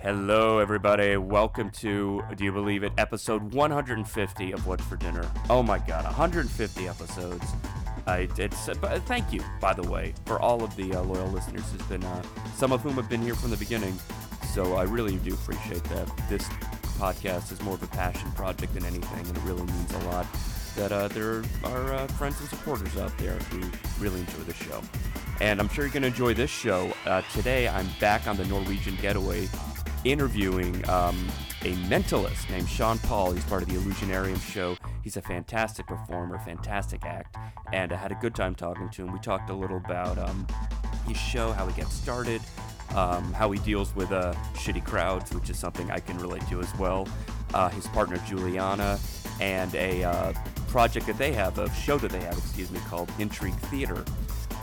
[0.00, 1.16] Hello, everybody.
[1.16, 5.28] Welcome to, do you believe it, episode 150 of What's for Dinner.
[5.50, 7.44] Oh my God, 150 episodes.
[8.06, 11.64] I, it's, uh, thank you, by the way, for all of the uh, loyal listeners.
[11.72, 12.22] There's been uh,
[12.54, 13.98] some of whom have been here from the beginning,
[14.54, 16.08] so I really do appreciate that.
[16.28, 16.44] This
[17.00, 20.28] podcast is more of a passion project than anything, and it really means a lot
[20.76, 23.68] that uh, there are uh, friends and supporters out there who
[24.00, 24.80] really enjoy the show.
[25.40, 26.92] And I'm sure you're going to enjoy this show.
[27.04, 29.48] Uh, today, I'm back on the Norwegian Getaway
[30.10, 31.28] interviewing um,
[31.62, 33.32] a mentalist named Sean Paul.
[33.32, 34.76] He's part of the Illusionarium show.
[35.02, 37.36] He's a fantastic performer, fantastic act,
[37.72, 39.12] and I had a good time talking to him.
[39.12, 40.46] We talked a little about um,
[41.06, 42.40] his show, how he gets started,
[42.94, 46.60] um, how he deals with uh, shitty crowds, which is something I can relate to
[46.60, 47.06] as well.
[47.52, 48.98] Uh, his partner Juliana,
[49.40, 50.32] and a uh,
[50.68, 54.04] project that they have, a show that they have, excuse me, called Intrigue Theater,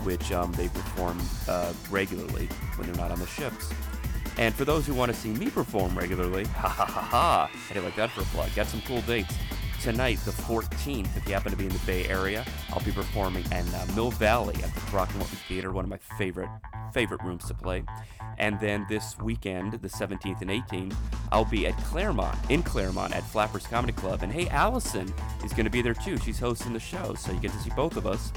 [0.03, 3.71] which um, they perform uh, regularly when they're not on the ships.
[4.37, 7.73] And for those who want to see me perform regularly, ha ha ha ha, I
[7.73, 8.53] didn't like that for a plug.
[8.55, 9.33] Got some cool dates.
[9.85, 13.43] Tonight, the 14th, if you happen to be in the Bay Area, I'll be performing
[13.51, 16.49] in uh, Mill Valley at the Rock and Throckmorton Theater, one of my favorite
[16.91, 17.83] favorite rooms to play.
[18.39, 20.95] And then this weekend, the 17th and 18th,
[21.31, 24.23] I'll be at Claremont, in Claremont, at Flappers Comedy Club.
[24.23, 26.17] And hey, Allison is going to be there too.
[26.17, 28.33] She's hosting the show, so you get to see both of us.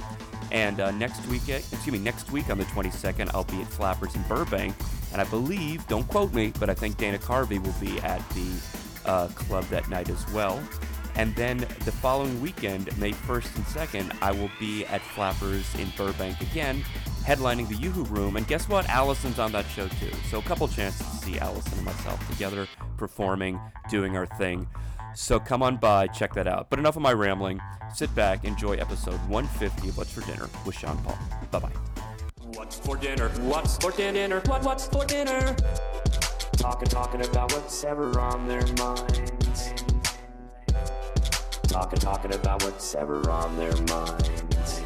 [0.52, 4.14] And uh, next week, excuse me, next week on the 22nd, I'll be at Flappers
[4.14, 4.74] in Burbank.
[5.12, 8.60] And I believe, don't quote me, but I think Dana Carvey will be at the
[9.06, 10.62] uh, club that night as well.
[11.18, 15.92] And then the following weekend, May 1st and 2nd, I will be at Flappers in
[15.96, 16.84] Burbank again,
[17.26, 18.36] headlining the Yoo-Hoo Room.
[18.36, 18.88] And guess what?
[18.88, 20.12] Allison's on that show too.
[20.30, 24.68] So a couple chances to see Allison and myself together performing, doing our thing.
[25.16, 26.70] So come on by, check that out.
[26.70, 27.60] But enough of my rambling.
[27.92, 31.18] Sit back, enjoy episode 150 of What's for Dinner with Sean Paul.
[31.50, 31.72] Bye bye.
[32.54, 33.28] What's for dinner?
[33.40, 34.40] What's for dinner?
[34.46, 35.56] What, what's for dinner?
[36.52, 39.87] Talking, talking about what's ever on their minds.
[41.68, 44.82] Talking, talking about what's ever on their minds.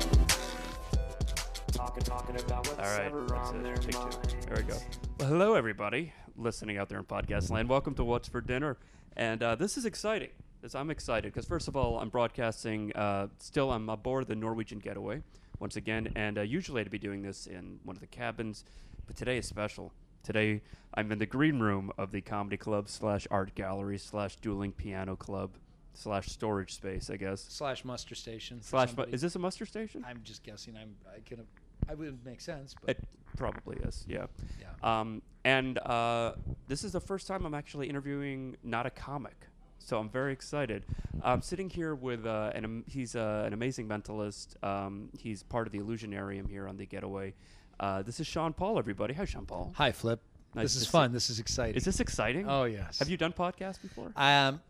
[1.72, 3.62] Talking, talking about what's All right, ever on it.
[3.62, 4.18] their Take two.
[4.48, 4.76] There we go.
[5.20, 7.68] Well, hello, everybody listening out there in podcast land.
[7.68, 8.78] Welcome to What's for Dinner.
[9.16, 10.30] And uh, this is exciting.
[10.60, 12.92] This, I'm excited because, first of all, I'm broadcasting.
[12.96, 15.22] Uh, still, I'm aboard the Norwegian Getaway
[15.60, 16.12] once again.
[16.16, 18.64] And uh, usually I'd be doing this in one of the cabins,
[19.06, 19.92] but today is special.
[20.24, 20.62] Today,
[20.94, 25.14] I'm in the green room of the comedy club slash art gallery slash dueling piano
[25.14, 25.52] club
[25.94, 27.44] slash storage space, I guess.
[27.48, 28.60] slash muster station.
[28.60, 29.12] for Slash, mu- somebody.
[29.12, 30.04] is this a muster station?
[30.06, 30.76] I'm just guessing.
[30.76, 30.94] I'm.
[31.14, 31.46] I can.
[31.88, 33.04] I would make sense, but It
[33.36, 34.26] probably is, yeah.
[34.60, 35.00] yeah.
[35.00, 36.34] Um, and uh,
[36.68, 39.34] this is the first time I'm actually interviewing not a comic,
[39.78, 40.84] so I'm very excited.
[41.24, 44.62] I'm sitting here with uh, an am- he's uh, an amazing mentalist.
[44.64, 47.34] Um, he's part of the Illusionarium here on the Getaway.
[47.80, 49.12] Uh, this is Sean Paul, everybody.
[49.14, 49.72] Hi, Sean Paul.
[49.76, 50.20] Hi, Flip.
[50.54, 51.12] Nice this to is see- fun.
[51.12, 51.74] This is exciting.
[51.74, 52.48] Is this exciting?
[52.48, 53.00] Oh yes.
[53.00, 54.12] Have you done podcasts before?
[54.14, 54.60] I um,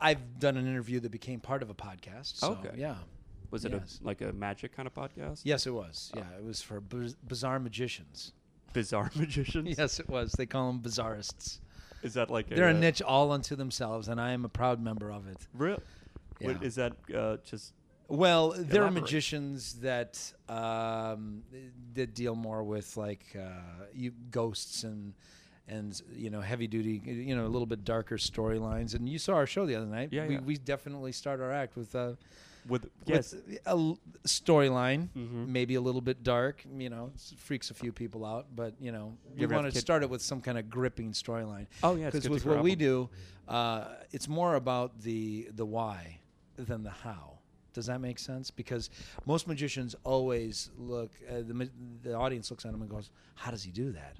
[0.00, 2.36] I've done an interview that became part of a podcast.
[2.38, 2.76] So, Okay.
[2.76, 2.96] Yeah.
[3.50, 4.00] Was it yes.
[4.02, 5.42] a, like a magic kind of podcast?
[5.44, 6.10] Yes, it was.
[6.14, 6.18] Oh.
[6.20, 8.32] Yeah, it was for biz- bizarre magicians.
[8.72, 9.76] Bizarre magicians.
[9.76, 10.32] Yes, it was.
[10.32, 11.58] They call them bizarrists.
[12.02, 14.80] Is that like They're a, a niche all unto themselves, and I am a proud
[14.82, 15.36] member of it.
[15.54, 15.82] Real?
[16.40, 16.54] Yeah.
[16.60, 17.74] is that uh, just
[18.08, 20.18] Well, there are magicians that
[20.48, 21.42] um,
[21.94, 25.14] that deal more with like uh, you, ghosts and
[25.68, 28.94] and you know heavy duty, you know a little bit darker storylines.
[28.94, 30.08] And you saw our show the other night.
[30.12, 30.40] Yeah, we, yeah.
[30.40, 32.12] we definitely start our act with uh,
[32.68, 33.32] with yes?
[33.32, 35.48] with a l- storyline, Mhm.
[35.48, 36.64] maybe a little bit dark.
[36.76, 40.02] You know, freaks a few people out, but you know You we want to start
[40.02, 41.66] it with some kind of gripping storyline.
[41.82, 43.08] Oh yeah, Because with what we do,
[43.48, 46.18] uh, it's more about the the why
[46.56, 47.38] than the how.
[47.72, 48.50] Does that make sense?
[48.50, 48.90] Because
[49.26, 51.70] most magicians always look, uh, the
[52.02, 54.16] the audience looks at him and goes, "How does he do that?"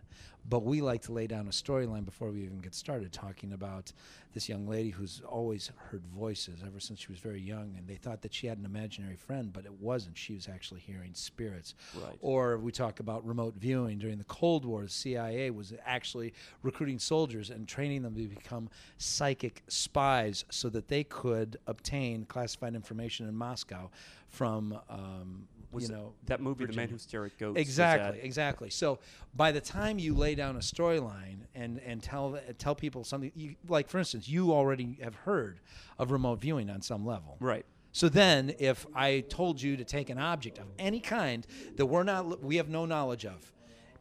[0.48, 3.92] But we like to lay down a storyline before we even get started, talking about
[4.32, 7.96] this young lady who's always heard voices ever since she was very young, and they
[7.96, 10.16] thought that she had an imaginary friend, but it wasn't.
[10.16, 11.74] She was actually hearing spirits.
[11.94, 12.16] Right.
[12.20, 14.82] Or we talk about remote viewing during the Cold War.
[14.82, 16.32] The CIA was actually
[16.62, 18.68] recruiting soldiers and training them to become
[18.98, 23.90] psychic spies so that they could obtain classified information in Moscow
[24.28, 27.58] from, um, Was you know, that movie, The Man Who Stared at Goats.
[27.58, 28.70] Exactly, exactly.
[28.70, 28.98] So
[29.34, 33.56] by the time you lay down a storyline and and tell tell people something, you,
[33.68, 35.60] like for instance, you already have heard
[35.98, 37.36] of remote viewing on some level.
[37.40, 37.64] Right.
[37.92, 41.46] So then, if I told you to take an object of any kind
[41.76, 43.52] that we're not, we have no knowledge of,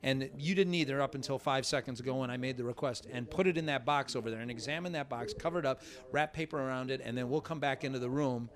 [0.01, 3.29] and you didn't either up until five seconds ago when I made the request, and
[3.29, 5.81] put it in that box over there and examine that box, cover it up,
[6.13, 8.49] wrap paper around it, and then we'll come back into the room,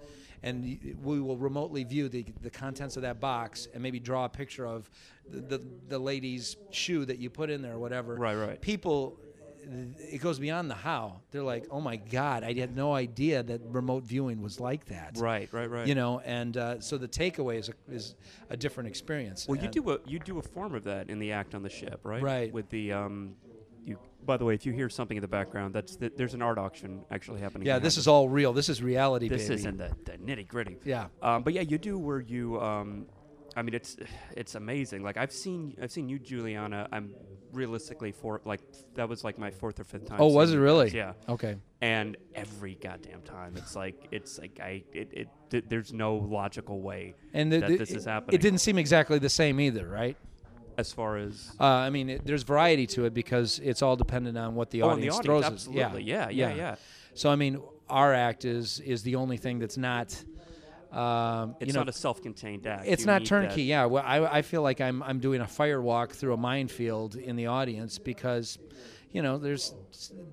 [0.45, 4.29] and we will remotely view the, the contents of that box and maybe draw a
[4.29, 4.89] picture of
[5.29, 8.15] the, the, the lady's shoe that you put in there or whatever.
[8.15, 8.61] Right, right.
[8.61, 9.19] People
[9.67, 11.21] it goes beyond the how.
[11.31, 15.17] They're like, oh my god, I had no idea that remote viewing was like that.
[15.17, 15.87] Right, right, right.
[15.87, 18.15] You know, and uh, so the takeaway is a, is
[18.49, 19.47] a different experience.
[19.47, 21.69] Well, you do a you do a form of that in the act on the
[21.69, 22.21] ship, right?
[22.21, 22.53] Right.
[22.53, 23.35] With the um,
[23.87, 23.97] you.
[24.25, 26.57] By the way, if you hear something in the background, that's the, there's an art
[26.57, 27.67] auction actually happening.
[27.67, 27.99] Yeah, this us.
[27.99, 28.53] is all real.
[28.53, 29.53] This is reality, This baby.
[29.55, 30.77] isn't the, the nitty gritty.
[30.83, 31.07] Yeah.
[31.21, 32.59] Um, but yeah, you do where you.
[32.59, 33.05] Um,
[33.55, 33.95] I mean, it's
[34.35, 35.03] it's amazing.
[35.03, 36.87] Like I've seen I've seen you, Juliana.
[36.91, 37.11] I'm
[37.53, 38.59] realistically for like
[38.95, 40.17] that was like my fourth or fifth time.
[40.19, 40.89] Oh, was it really?
[40.89, 41.13] Yeah.
[41.29, 41.55] Okay.
[41.81, 46.81] And every goddamn time, it's like it's like I it, it th- there's no logical
[46.81, 48.35] way And the, that the- this is happening.
[48.35, 50.17] It didn't seem exactly the same either, right?
[50.77, 54.37] As far as Uh, I mean, it, there's variety to it because it's all dependent
[54.37, 55.43] on what the oh, audience, the throws.
[55.45, 55.75] audience, us.
[55.75, 56.75] absolutely, yeah, yeah, yeah.
[57.13, 60.23] So I mean, our act is is the only thing that's not.
[60.91, 62.85] Um, It's you know, not a self-contained act.
[62.87, 63.55] it's You not turnkey.
[63.55, 66.37] that- Yeah, well, I, I feel like I'm I'm doing a fire walk through a
[66.37, 68.57] minefield in the audience because,
[69.15, 69.73] you know, there's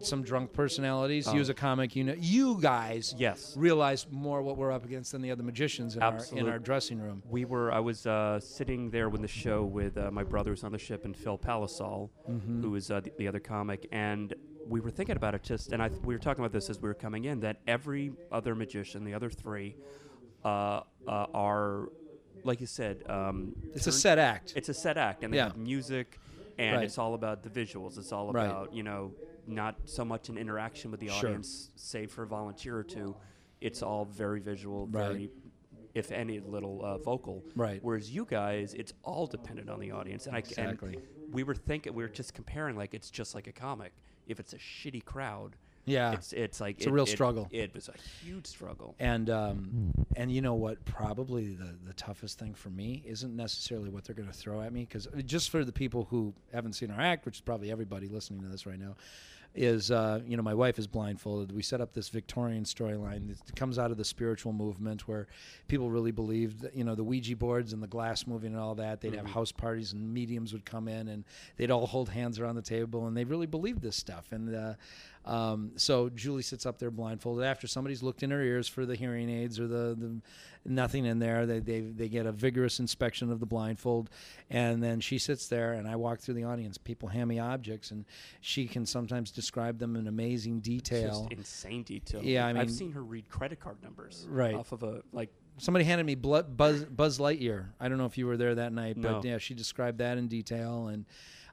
[0.00, 1.28] some drunk personalities.
[1.28, 1.34] Oh.
[1.34, 1.94] Use a comic.
[1.94, 3.54] You know, you guys Yes.
[3.56, 6.98] realize more what we're up against than the other magicians in our in our dressing
[7.00, 7.22] room.
[7.30, 7.70] We were.
[7.72, 11.04] I was uh, sitting there when the show with uh, my brothers on the ship
[11.04, 12.62] and Phil Palisol, Mm-hmm.
[12.62, 14.34] who was uh, the, the other comic, and
[14.68, 15.42] we were thinking about it.
[15.44, 17.38] Just and I, we were talking about this as we were coming in.
[17.40, 19.76] That every other magician, the other three,
[20.44, 20.48] uh,
[21.06, 21.88] uh, are,
[22.42, 24.54] like you said, um, It's a set act.
[24.56, 25.44] It's a set act, and they Yeah.
[25.44, 26.18] have music,
[26.58, 26.84] and Right.
[26.84, 27.98] it's all about the visuals.
[27.98, 28.46] It's all Right.
[28.46, 29.12] about you know
[29.46, 31.30] not so much an interaction with the Sure.
[31.30, 33.16] audience, save for a volunteer or two.
[33.60, 35.08] It's all very visual, Right.
[35.08, 35.30] very,
[35.94, 37.44] if any, little uh, vocal.
[37.56, 37.82] Right.
[37.82, 40.98] Whereas you guys, it's all dependent on the audience, and I c- and Exactly.
[41.32, 43.92] we were thinking we were just comparing like it's just like a comic.
[44.26, 46.12] If it's a shitty crowd, Yeah.
[46.12, 47.48] it's it's like It's a real it- struggle.
[47.50, 47.94] It was a
[48.24, 48.94] huge struggle.
[49.00, 50.84] And um, and you know what?
[50.84, 54.72] Probably the the toughest thing for me isn't necessarily what they're going to throw at
[54.72, 58.08] me, because just for the people who haven't seen our act, which is probably everybody
[58.08, 58.94] listening to this right now,
[59.54, 61.54] is uh, you know my wife is blindfolded.
[61.54, 65.26] We set up this Victorian storyline that comes out of the spiritual movement, where
[65.68, 68.74] people really believed that, you know the Ouija boards and the glass moving and all
[68.76, 69.00] that.
[69.00, 71.24] They'd have house parties and mediums would come in and
[71.56, 74.32] they'd all hold hands around the table and they really believed this stuff.
[74.32, 74.74] And uh,
[75.24, 78.96] um, so Julie sits up there blindfolded after somebody's looked in her ears for the
[78.96, 80.20] hearing aids or the, the
[80.64, 81.46] nothing in there.
[81.46, 84.10] They, they they get a vigorous inspection of the blindfold,
[84.50, 86.78] and then she sits there and I walk through the audience.
[86.78, 88.04] People hand me objects, and
[88.40, 91.22] she can sometimes describe them in amazing detail.
[91.28, 92.22] just insane detail.
[92.22, 94.54] Yeah, I mean, I've seen her read credit card numbers Right.
[94.54, 97.66] off of a like Somebody handed me Buzz, Buzz Lightyear.
[97.78, 99.22] I don't know if you were there that night, but No.
[99.22, 101.04] yeah, she described that in detail, and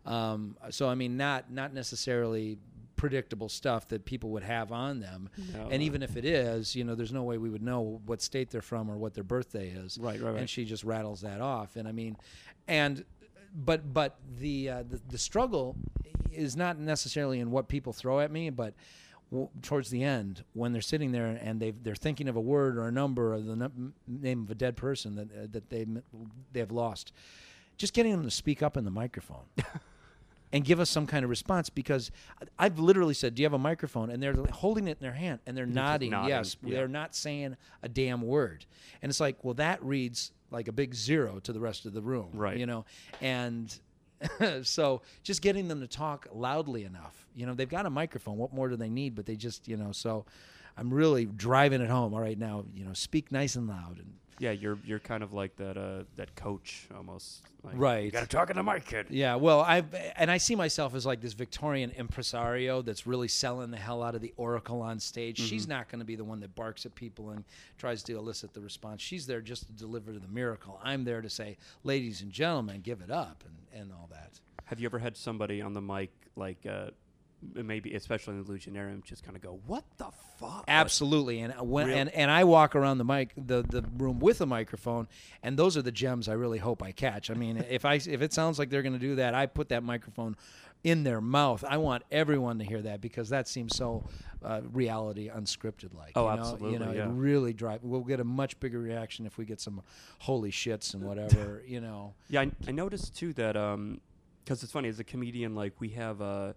[0.06, 2.57] um, so I mean, not not necessarily
[3.00, 5.30] predictable stuff that people would have on them.
[5.54, 8.22] No, and even if it is, you know, there's no way we would know what
[8.22, 9.98] state they're from or what their birthday is.
[9.98, 10.40] Right, right, right.
[10.42, 11.78] And she just rattles that off.
[11.78, 12.18] And I mean,
[12.68, 13.06] and
[13.56, 15.78] but but the uh, the, the struggle
[16.34, 18.74] is not necessarily in what people throw at me, but
[19.31, 22.78] w- towards the end when they're sitting there and they they're thinking of a word
[22.78, 25.86] or a number or the num- name of a dead person that uh, that they
[26.52, 27.13] they have lost,
[27.78, 29.45] just getting them to speak up in the microphone.
[30.51, 32.10] And give us some kind of response because
[32.57, 35.42] I've literally said, "Do you have a microphone?" And they're holding it in their hand
[35.46, 36.57] and they're nodding, nodding, yes.
[36.63, 36.75] yeah.
[36.75, 38.66] They're not saying a damn word.
[39.04, 42.01] And it's like, well, that reads like a big zero to the rest of the
[42.01, 42.57] room, Right.
[42.57, 42.86] You know,
[43.22, 43.80] and
[44.63, 47.28] so just getting them to talk loudly enough.
[47.36, 48.38] You know, they've got a microphone.
[48.38, 49.16] What more do they need?
[49.16, 50.26] But they just, you know, so
[50.78, 52.14] I'm really driving it home.
[52.14, 53.97] All right, now, you know, speak nice and loud.
[53.97, 57.44] And yeah, you're you're kind of like that uh that coach almost.
[57.64, 58.06] Like, Right.
[58.06, 59.08] You gotta talk into the mic, kid.
[59.10, 59.84] yeah, well, I
[60.16, 64.16] and I see myself as like this Victorian impresario that's really selling the hell out
[64.16, 65.40] of the oracle on stage.
[65.40, 67.44] She's not going to be the one that barks at people and
[67.78, 69.02] tries to elicit the response.
[69.02, 70.80] She's there just to deliver the miracle.
[70.84, 74.40] I'm there to say, ladies and gentlemen, give it up and, and all that.
[74.66, 76.92] Have you ever had somebody on the mic like uh
[77.54, 81.88] maybe especially in the Illusionarium just kind of go, "What the fuck?" Absolutely, and when
[81.88, 85.08] Real- and, and I walk around the mic the, the room with a microphone,
[85.44, 87.30] and those are the gems I really hope I catch.
[87.31, 89.69] I mean, if I if it sounds like they're going to do that, I put
[89.69, 90.36] that microphone
[90.84, 91.64] in their mouth.
[91.68, 94.06] I want everyone to hear that because that seems so
[94.44, 96.14] uh, reality unscripted like.
[96.16, 96.42] Oh, you know?
[96.42, 97.06] absolutely, You know, yeah.
[97.06, 97.84] it really drive.
[97.84, 99.81] We'll get a much bigger reaction if we get some
[100.19, 101.64] holy shits and whatever.
[101.68, 102.14] you know.
[102.30, 104.00] Yeah, I, I noticed too that um,
[104.44, 106.54] because it's funny as a comedian, like we have uh,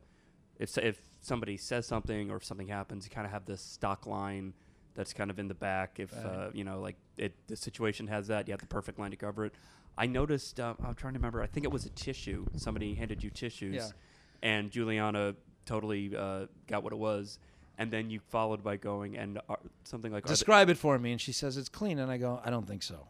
[0.63, 4.07] if if somebody says something or if something happens, you kind of have this stock
[4.07, 4.55] line
[4.95, 5.99] that's kind of in the back.
[5.99, 6.25] If Right.
[6.27, 9.17] uh, you know, like it, the situation has that, you have the perfect line to
[9.17, 9.55] cover it.
[9.99, 10.59] I noticed.
[10.61, 11.43] Uh, I'm trying to remember.
[11.43, 12.47] I think it was a tissue.
[12.57, 13.89] Somebody handed you tissues, Yeah.
[14.43, 15.35] and Juliana
[15.67, 17.39] totally uh, got what it was.
[17.79, 21.21] And then you followed by going and uh, something like, Describe it for me, and
[21.21, 23.07] she says it's clean, and I go, I don't think so.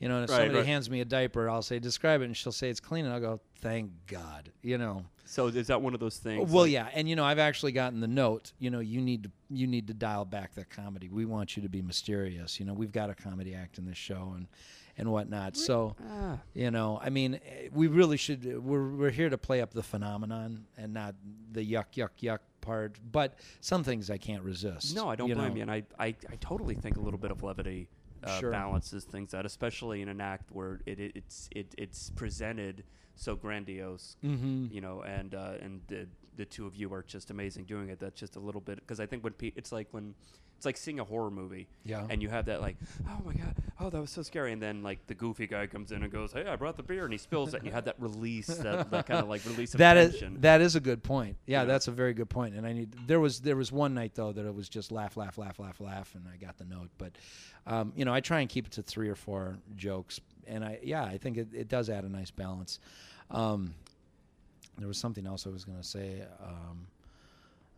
[0.00, 0.66] You know, and if Right, somebody right.
[0.66, 3.20] hands me a diaper, I'll say describe it, and she'll say it's clean, and I'll
[3.20, 4.50] go thank God.
[4.62, 5.04] You know.
[5.26, 6.50] So is that one of those things?
[6.50, 8.52] Well, like- yeah, and you know, I've actually gotten the note.
[8.58, 11.08] You know, you need to you need to dial back that comedy.
[11.08, 12.58] We want you to be mysterious.
[12.60, 14.46] You know, we've got a comedy act in this show and
[14.96, 15.56] and whatnot.
[15.56, 18.44] So, Ah, you know, I mean, eh, we really should.
[18.62, 21.14] We're we're here to play up the phenomenon and not
[21.52, 22.98] the yuck yuck yuck part.
[23.10, 24.94] But some things I can't resist.
[24.94, 25.56] no, I don't you blame know?
[25.56, 27.88] you, and I, I, I totally think a little bit of levity
[28.24, 28.50] uh, Sure.
[28.50, 32.84] balances things out, especially in an act where it, it it's it, it's presented
[33.16, 34.16] so grandiose.
[34.24, 34.72] Mhm.
[34.72, 36.06] you know, and uh, and the
[36.36, 38.00] the two of you are just amazing doing it.
[38.00, 40.14] That's just a little bit because I think when pe- it's like when
[40.56, 42.06] it's like seeing a horror movie, Yeah.
[42.08, 42.76] and you have that like,
[43.08, 45.92] oh my god, oh that was so scary, and then like the goofy guy comes
[45.92, 47.84] in and goes, hey, I brought the beer, and he spills it, and you have
[47.84, 50.40] that release, that, that kind of like release of That is tension.
[50.40, 51.36] that is a good point.
[51.46, 51.64] Yeah, Yeah.
[51.66, 52.54] that's a very good point.
[52.54, 55.16] And I need there was there was one night though that it was just laugh
[55.16, 56.90] laugh laugh laugh laugh, and I got the note.
[56.98, 57.12] But
[57.66, 60.78] um, you know, I try and keep it to three or four jokes, and I
[60.82, 62.78] yeah, I think it, it does add a nice balance.
[63.30, 63.74] Um,
[64.78, 66.86] there was something else I was going to say um,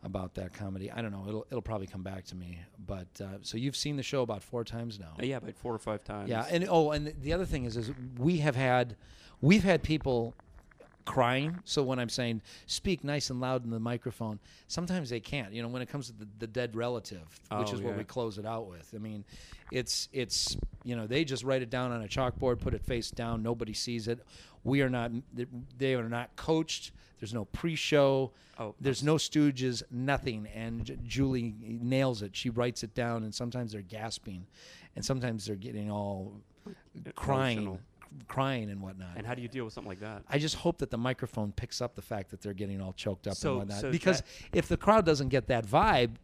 [0.03, 0.91] about that comedy.
[0.91, 1.25] I don't know.
[1.27, 2.59] It'll it'll probably come back to me.
[2.85, 5.13] But uh, so you've seen the show about four times now.
[5.19, 6.29] Uh, yeah, about four or five times.
[6.29, 8.95] Yeah, and oh, and the other thing is, is we have had,
[9.41, 10.33] we've had people
[11.07, 11.57] crying.
[11.65, 15.51] So when I'm saying speak nice and loud in the microphone, sometimes they can't.
[15.53, 18.03] You know, when it comes to the, the dead relative, which Oh, is what we
[18.03, 18.93] close it out with.
[18.95, 19.23] I mean,
[19.71, 23.09] it's it's you know they just write it down on a chalkboard, put it face
[23.09, 24.19] down, nobody sees it.
[24.63, 25.11] We are not.
[25.77, 26.91] They are not coached.
[27.19, 28.31] There's no pre-show.
[28.59, 30.47] Oh, There's no stooges, nothing.
[30.53, 32.35] And J- Julie nails it.
[32.35, 34.45] She writes it down, and sometimes they're gasping,
[34.95, 36.33] and sometimes they're getting all
[37.15, 37.79] crying, Emotional.
[38.27, 39.09] Crying and whatnot.
[39.15, 40.23] And how do you deal with something like that?
[40.29, 43.27] I just hope that the microphone picks up the fact that they're getting all choked
[43.27, 43.81] up So- and whatnot.
[43.81, 44.23] so because
[44.53, 46.15] if the crowd doesn't get that vibe,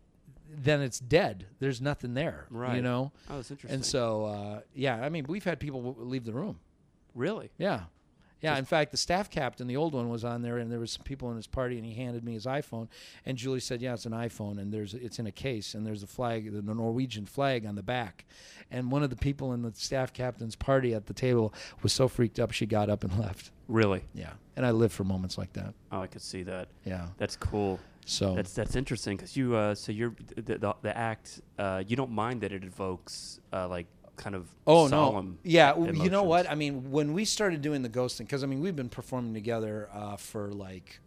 [0.56, 1.48] then it's dead.
[1.60, 2.46] There's nothing there.
[2.52, 2.76] Right.
[2.76, 3.12] You know.
[3.30, 3.74] Oh, that's interesting.
[3.76, 6.60] And so, uh, yeah, I mean, we've had people w- leave the room.
[7.16, 7.84] really, Yeah.
[8.44, 10.92] Yeah, in fact, the staff captain, the old one, was on there, and there was
[10.92, 12.90] some people in his party, and he handed me his iPhone,
[13.26, 16.04] and Julie said, "Yeah, it's an iPhone, and there's it's in a case, and there's
[16.04, 18.26] a flag, the Norwegian flag on the back."
[18.70, 22.08] And one of the people in the staff captain's party at the table was so
[22.08, 23.52] freaked up, she got up and left.
[23.68, 24.04] really.
[24.14, 25.74] Yeah, and I live for moments like that.
[25.92, 26.68] Oh, I could see that.
[26.86, 27.80] Yeah, That's cool.
[28.06, 31.96] so That's that's interesting because you uh so you're the the, the act uh you
[31.96, 35.38] don't mind that it evokes uh like kind of Oh solemn no!
[35.44, 36.50] Yeah, w- you know what?
[36.50, 39.90] I mean, when we started doing the ghosting, because I mean, we've been performing together
[39.94, 41.00] uh, for like,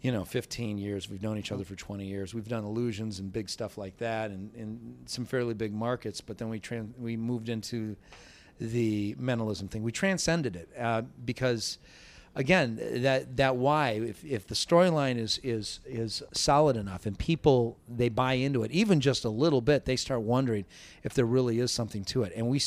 [0.00, 1.08] you know, 15 years.
[1.10, 2.32] We've known each other for 20 years.
[2.34, 6.20] We've done illusions and big stuff like that, and in some fairly big markets.
[6.20, 7.96] But then we tran- we moved into
[8.60, 9.82] the mentalism thing.
[9.82, 11.78] We transcended it uh, because,
[12.34, 17.78] again, that that why if, if the storyline is is is solid enough and people
[17.88, 20.64] they buy into it, even just a little bit, they start wondering
[21.02, 22.32] if there really is something to it.
[22.36, 22.60] And we.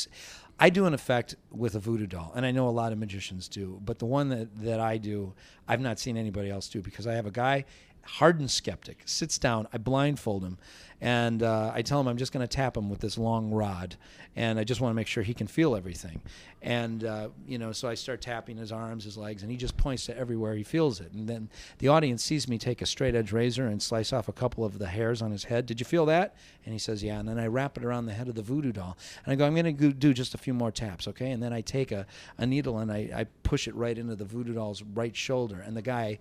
[0.60, 3.46] I do an effect with a voodoo doll, and I know a lot of magicians
[3.46, 5.32] do, but the one that, that I do,
[5.68, 7.64] I've not seen anybody else do because I have a guy,
[8.08, 10.58] hardened skeptic, sits down, I blindfold him,
[11.00, 13.96] and uh, I tell him I'm just going to tap him with this long rod,
[14.34, 16.20] and I just want to make sure he can feel everything.
[16.60, 19.76] And, uh, you know, so I start tapping his arms, his legs, and he just
[19.76, 21.12] points to everywhere he feels it.
[21.12, 24.32] And then the audience sees me take a straight edge razor and slice off a
[24.32, 25.66] couple of the hairs on his head.
[25.66, 26.34] Did you feel that?
[26.64, 27.20] And he says, Yeah.
[27.20, 28.98] And then I wrap it around the head of the voodoo doll.
[29.24, 31.30] And I go, I'm going to do just a few more taps, okay?
[31.30, 32.06] And then I take a,
[32.38, 35.62] a needle and I, I push it right into the voodoo doll's right shoulder.
[35.64, 36.18] And the guy,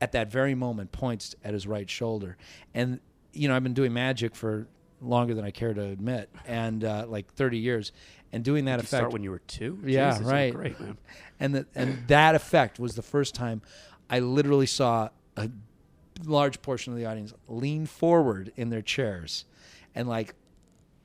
[0.00, 2.36] at that very moment, points at his right shoulder.
[2.74, 3.00] And,
[3.32, 4.66] you know, I've been doing magic for
[5.00, 7.92] longer than I care to admit, and uh, like 30 years.
[8.32, 9.00] And doing that Did you effect.
[9.00, 9.78] start when you were two?
[9.84, 10.54] Yeah, Jesus, right.
[10.54, 10.98] Great man.
[11.40, 13.60] and the, and that effect was the first time
[14.08, 15.50] I literally saw a
[16.24, 19.44] large portion of the audience lean forward in their chairs
[19.94, 20.34] and like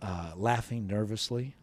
[0.02, 1.56] uh, laughing nervously,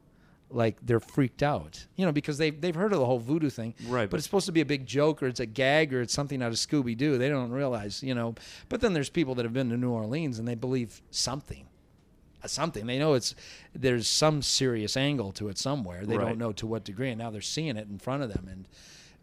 [0.54, 3.74] like they're freaked out, you know, because they they've heard of the whole voodoo thing,
[3.86, 6.12] Right, But it's supposed to be a big joke or it's a gag or it's
[6.12, 7.18] something out of Scooby Doo.
[7.18, 8.34] They don't realize, you know.
[8.68, 11.66] But then there's people that have been to New Orleans and they believe something
[12.44, 12.86] uh, something.
[12.86, 13.34] They know it's
[13.74, 16.04] there's some serious angle to it somewhere.
[16.04, 16.28] They Right.
[16.28, 18.48] don't know to what degree, and now they're seeing it in front of them.
[18.50, 18.68] And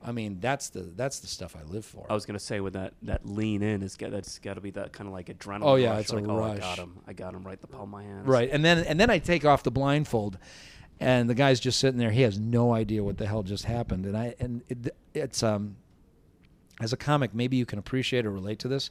[0.02, 2.06] I mean, that's the that's the stuff I live for.
[2.10, 4.72] I was gonna say with that that lean in is got that's got to be
[4.72, 5.60] that kind of like adrenaline.
[5.64, 7.00] Oh, yeah, rush, it's a like, oh, I got him.
[7.06, 8.26] I got him right the palm of my hands.
[8.26, 10.38] right, and then and then I take off the blindfold,
[11.00, 12.12] and the guy's just sitting there.
[12.12, 15.78] He has no idea what the hell just happened, and I and it, it's um.
[16.82, 18.90] As a comic, maybe you can appreciate or relate to this.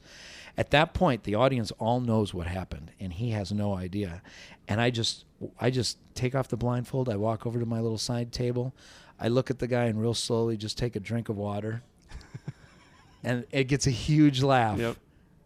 [0.59, 4.21] At that point, the audience all knows what happened, and he has no idea.
[4.69, 5.25] And I just,
[5.59, 7.09] I just take off the blindfold.
[7.09, 8.75] I walk over to my little side table.
[9.19, 11.83] I look at the guy and real slowly just take a drink of water,
[13.25, 14.79] and it gets a huge laugh.
[14.79, 14.97] Yep.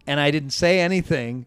[0.08, 1.46] And I didn't say anything.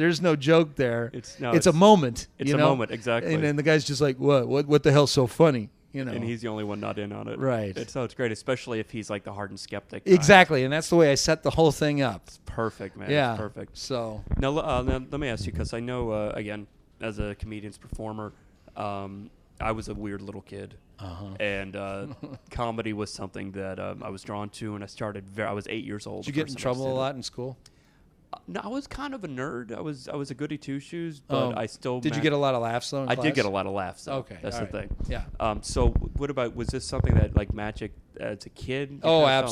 [0.00, 1.10] There's no joke there.
[1.12, 2.28] It's- no, it's, a moment.
[2.38, 2.68] it's a know?
[2.70, 3.34] moment, exactly.
[3.34, 4.48] And then the guy's just like, "What?
[4.48, 4.66] What?
[4.66, 7.28] What the hell's so funny?" You know, and he's the only one not in on
[7.28, 7.38] it.
[7.38, 7.76] Right.
[7.76, 10.04] And so it's great, especially if he's like the hardened skeptic.
[10.06, 10.12] guy.
[10.12, 12.30] exactly, and that's the way I set the whole thing up.
[12.46, 13.10] Perfect, man.
[13.10, 13.76] yeah, It's perfect.
[13.76, 16.66] So Now, uh, now, let me ask you, because I know, uh, again,
[17.00, 18.32] as a comedian's performer,
[18.76, 19.30] um,
[19.60, 20.76] I was a weird little kid.
[21.00, 21.34] uh-huh.
[21.40, 22.06] And uh,
[22.50, 25.28] comedy was something that um, I was drawn to, and I started.
[25.28, 26.24] Very, I was eight years old.
[26.24, 27.58] did you get in first time I trouble a lot in school?
[28.46, 29.76] No, I was kind of a nerd.
[29.76, 32.00] I was I was a goody two shoes, but Oh, I still.
[32.00, 33.04] Did you get a lot of laughs though?
[33.08, 33.24] I class?
[33.24, 34.04] did get a lot of laughs.
[34.04, 34.18] Though.
[34.18, 34.72] Okay, that's the right.
[34.72, 34.96] thing.
[35.08, 35.22] Yeah.
[35.38, 39.00] Um, so, what about was this something that like magic as a kid?
[39.02, 39.44] Oh, kinda fell in love with?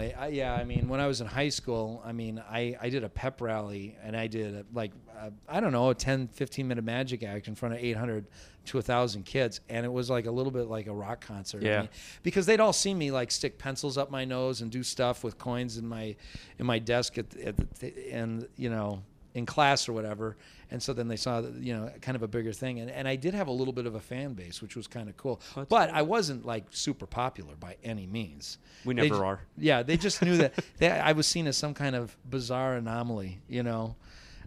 [0.00, 0.14] absolutely.
[0.14, 3.04] I, yeah, I mean, when I was in high school, I mean, I, I did
[3.04, 6.68] a pep rally and I did a, like, uh, I don't know, a 10, 15
[6.68, 8.26] minute magic act in front of 800
[8.66, 9.60] to 1,000 kids.
[9.68, 11.62] And it was like a little bit like a rock concert.
[11.62, 11.80] I Yeah.
[11.80, 11.88] mean,
[12.22, 15.36] because they'd all see me like stick pencils up my nose and do stuff with
[15.38, 16.16] coins in my
[16.58, 19.02] in my desk at, at the, and, you know,
[19.34, 20.36] in class or whatever.
[20.70, 22.80] And so then they saw, that, you know, kind of a bigger thing.
[22.80, 25.08] And, and I did have a little bit of a fan base, which was kind
[25.08, 25.40] of cool.
[25.54, 25.98] That's but cool.
[25.98, 28.58] I wasn't like super popular by any means.
[28.84, 29.40] We never ju- are.
[29.58, 33.40] Yeah, they just knew that they, I was seen as some kind of bizarre anomaly,
[33.48, 33.96] you know.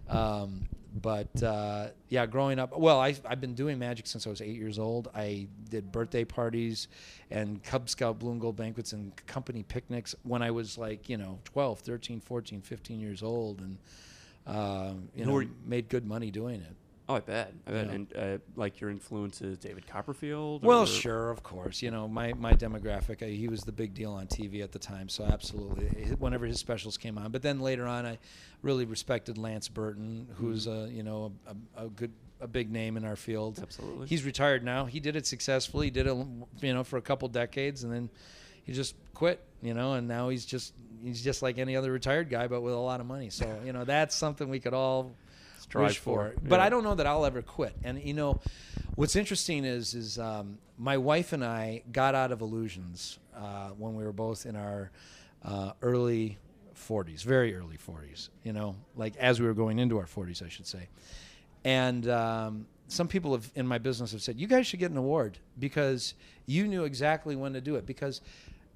[0.10, 0.68] Um,
[1.02, 4.56] but uh, yeah, growing up, well, I, I've been doing magic since I was eight
[4.56, 5.10] years old.
[5.14, 6.88] I did birthday parties
[7.30, 11.18] and Cub Scout Blue and Gold banquets and company picnics when I was like, you
[11.18, 13.60] know, 12, 13, 14, 15 years old.
[13.60, 13.78] And,
[14.48, 16.76] um, you know, made good money doing it.
[17.10, 17.54] Oh, I bet.
[17.66, 17.86] I bet.
[17.86, 17.92] Yeah.
[17.94, 20.64] And uh, like your influences, David Copperfield.
[20.64, 21.82] Well, sure, of course.
[21.82, 24.80] You know, my, my demographic, uh, he was the big deal on TV at the
[24.80, 25.88] time, so absolutely.
[26.20, 28.18] Whenever his specials came on, but then later on, I
[28.62, 31.32] really respected Lance Burton, who's a you know
[31.78, 32.12] a, a good
[32.42, 33.60] a big name in our field.
[33.62, 34.08] Absolutely.
[34.08, 34.86] He's retired now.
[34.86, 35.88] He did it successfully.
[35.88, 36.16] He did it,
[36.62, 38.10] you know, for a couple decades, and then
[38.68, 39.42] he just quit.
[39.64, 42.74] You know, and now he's just he's just like any other retired guy, but with
[42.74, 43.32] a lot of money.
[43.32, 45.16] So you know, that's something we could all
[45.58, 46.30] Strive wish for.
[46.30, 46.66] for, But yeah.
[46.66, 47.76] I don't know that I'll ever quit.
[47.84, 48.40] And you know,
[48.94, 53.96] what's interesting is is um, my wife and I got out of illusions uh, when
[53.96, 54.92] we were both in our
[55.44, 56.38] uh, early
[56.76, 58.30] 40s, very early 40s.
[58.44, 60.90] You know, like as we were going into our 40s, I should say.
[61.64, 64.98] And um, some people have, in my business have said, you guys should get an
[64.98, 66.14] award because
[66.46, 67.86] you knew exactly when to do it.
[67.86, 68.22] Because,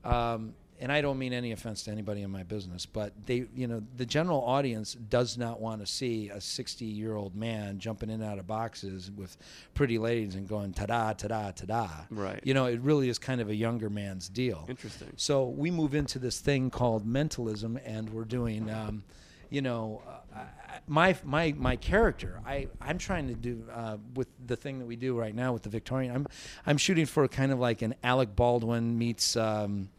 [0.03, 3.67] um, and I don't mean any offense to anybody in my business, but they, you
[3.67, 8.09] know, the general audience does not want to see a 60 year old man jumping
[8.09, 9.37] in and out of boxes with
[9.75, 11.89] pretty ladies and going ta da, ta da, ta da.
[12.09, 12.39] Right.
[12.43, 14.65] You know, it really is kind of a younger man's deal.
[14.67, 15.09] Interesting.
[15.17, 19.03] So we move into this thing called mentalism, and we're doing, um,
[19.51, 20.01] you know,
[20.35, 20.39] uh,
[20.87, 22.41] my my my character.
[22.45, 25.61] I I'm trying to do uh, with the thing that we do right now with
[25.63, 26.15] the Victorian.
[26.15, 26.27] I'm
[26.65, 29.89] I'm shooting for kind of like an Alec Baldwin meets um,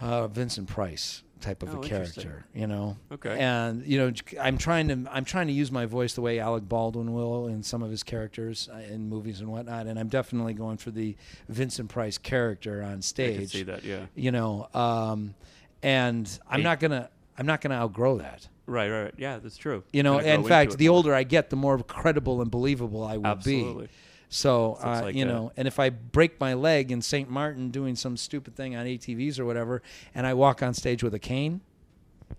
[0.00, 2.44] uh, Vincent Price type of Oh, a character.
[2.54, 2.96] You know.
[3.12, 3.38] Okay.
[3.38, 6.68] And you know, I'm trying to I'm trying to use my voice the way Alec
[6.68, 9.86] Baldwin will in some of his characters uh, in movies and whatnot.
[9.86, 11.16] And I'm definitely going for the
[11.48, 13.34] Vincent Price character on stage.
[13.34, 13.84] I can see that.
[13.84, 14.06] Yeah.
[14.14, 15.34] you know um,
[15.82, 16.64] and i'm Hey.
[16.64, 17.08] not gonna
[17.38, 18.90] i'm not gonna outgrow that Right.
[18.90, 19.14] Right.
[19.16, 19.38] Yeah.
[19.38, 19.82] That's true.
[19.94, 20.96] you know in fact the more.
[20.96, 23.86] older i get the more credible and believable i will Absolutely.
[23.86, 23.92] be
[24.28, 27.70] so So uh, like you know and if i break my leg in st martin
[27.70, 29.80] doing some stupid thing on atvs or whatever
[30.14, 31.62] and i walk on stage with a cane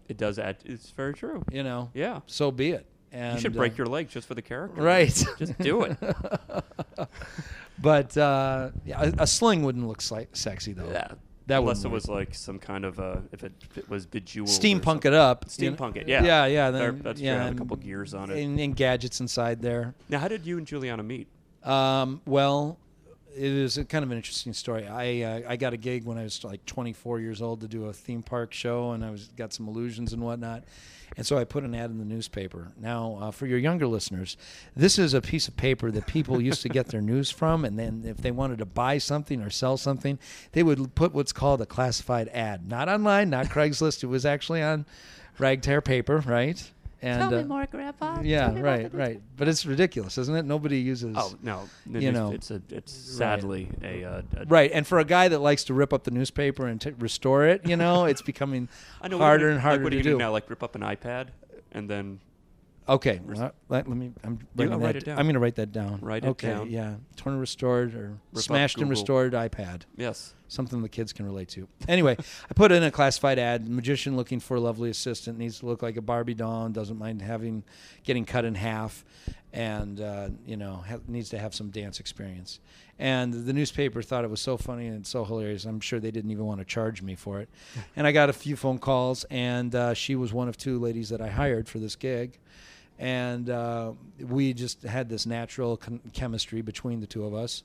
[0.07, 0.57] It does add.
[0.65, 1.43] It's very true.
[1.51, 2.19] you know Yeah.
[2.27, 4.79] so be it and you should break uh, your leg just for the character.
[4.83, 5.09] right
[5.39, 5.97] Just do it.
[7.81, 11.07] but uh, yeah, a, a sling wouldn't look sli- sexy though Yeah.
[11.49, 14.49] That Unless it was like some kind of uh, if it, if it was bejeweled.
[14.49, 15.75] or steampunk it up you know?
[15.75, 16.07] Steampunk it.
[16.07, 16.23] Yeah.
[16.23, 17.43] yeah yeah There- then, that's yeah true.
[17.45, 18.41] Have a couple gears on it.
[18.41, 21.27] and, and gadgets inside there now, how did you and Juliana meet?
[21.63, 22.77] Um, well,
[23.35, 24.87] it is a kind of an interesting story.
[24.87, 27.85] I uh, I got a gig when I was like 24 years old to do
[27.85, 30.63] a theme park show, and I was got some illusions and whatnot.
[31.17, 32.71] And so I put an ad in the newspaper.
[32.79, 34.37] Now, uh, for your younger listeners,
[34.75, 37.79] this is a piece of paper that people used to get their news from, and
[37.79, 40.19] then if they wanted to buy something or sell something,
[40.51, 42.67] they would put what's called a classified ad.
[42.69, 44.03] Not online, not Craigslist.
[44.03, 44.85] It was actually on
[45.39, 46.71] ragtag paper, right?
[47.01, 48.19] And Tell me uh, more, Grandpa.
[48.21, 49.21] Yeah, me right, right.
[49.37, 50.43] But it's ridiculous, isn't it?
[50.45, 51.15] Nobody uses.
[51.17, 52.31] Oh no, The You news- know.
[52.33, 55.73] it's a it's sadly a, uh, a Right, and for a guy that likes to
[55.73, 58.67] rip up the newspaper and t- restore it, you know, it's becoming
[59.01, 60.15] I know what are you harder gonna- and harder like, what to are you gonna
[60.15, 60.19] do.
[60.19, 60.31] now?
[60.31, 61.27] Like rip up an iPad
[61.71, 62.19] and then
[62.89, 64.11] Okay, well, let, let me.
[64.23, 64.95] I'm writing write that.
[64.95, 65.19] it down.
[65.19, 65.99] I'm going to write that down.
[66.01, 66.71] Write it okay, down.
[66.71, 66.95] yeah.
[67.15, 69.83] Torn and restored or up smashed and restored iPad.
[69.95, 71.67] yes, Something the kids can relate to.
[71.87, 72.17] Anyway,
[72.49, 73.69] I put in a classified ad.
[73.69, 76.65] Magician looking for a lovely assistant needs to look like a Barbie doll.
[76.65, 77.63] and Doesn't mind having
[78.03, 79.05] getting cut in half,
[79.53, 82.59] and uh, you know ha- needs to have some dance experience.
[82.97, 85.65] And the newspaper thought it was so funny and so hilarious.
[85.65, 87.49] I'm sure they didn't even want to charge me for it.
[87.95, 91.09] and I got a few phone calls, and uh, she was one of two ladies
[91.09, 92.39] that I hired for this gig
[92.99, 97.63] and uh, we just had this natural con- chemistry between the two of us.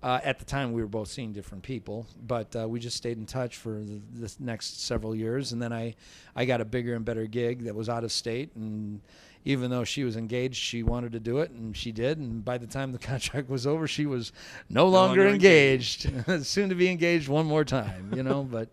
[0.00, 3.18] Uh, at the time, we were both seeing different people, but uh, we just stayed
[3.18, 5.50] in touch for the, the next several years.
[5.50, 5.96] And then I,
[6.36, 8.54] I got a bigger and better gig that was out of state.
[8.54, 9.00] And
[9.44, 12.18] even though she was engaged, she wanted to do it, and she did.
[12.18, 14.32] And by the time the contract was over, she was
[14.70, 16.08] no, longer, longer engaged.
[16.46, 18.44] Soon to be engaged one more time, you know.
[18.50, 18.68] but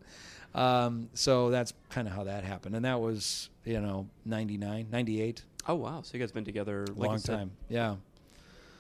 [0.53, 2.75] um, so that's kind of how that happened.
[2.75, 6.01] And that was, you know, 99, 98, Oh wow!
[6.03, 7.51] So you guys been together like long time.
[7.69, 7.95] Yeah.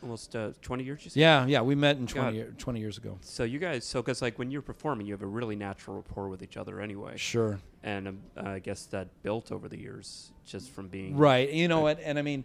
[0.03, 1.03] almost uh, 20 years.
[1.03, 1.19] You said?
[1.19, 1.61] Yeah, yeah.
[1.61, 3.17] We met in 20, year, 20 years ago.
[3.21, 6.29] So you guys, so because like when you're performing, you have a really natural rapport
[6.29, 7.59] with each other anyway, Sure.
[7.81, 11.49] and um, I guess that built over the years just from being Right.
[11.51, 11.99] You know what?
[12.03, 12.43] And I mean,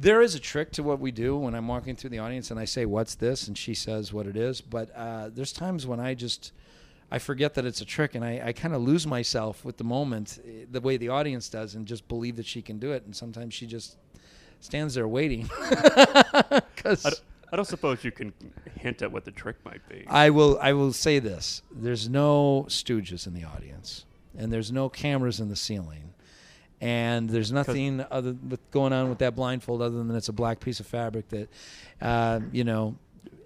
[0.00, 2.58] there is a trick to what we do when I'm walking through the audience and
[2.58, 4.60] I say, "What's this?" and she says what it is.
[4.60, 6.52] But uh, there's times when I just
[7.10, 9.84] I forget that it's a trick and I, I kind of lose myself with the
[9.84, 13.04] moment, eh, the way the audience does, and just believe that she can do it.
[13.04, 13.96] And sometimes she just
[14.60, 15.48] stands there waiting.
[15.60, 17.20] I Because don't,
[17.52, 18.32] I don't suppose you can
[18.78, 20.04] hint at what the trick might be.
[20.08, 24.04] I will I will say this: there's no stooges in the audience,
[24.36, 26.12] and there's no cameras in the ceiling,
[26.80, 30.58] and there's nothing other with going on with that blindfold other than it's a black
[30.60, 31.48] piece of fabric that,
[32.02, 32.96] uh, you know,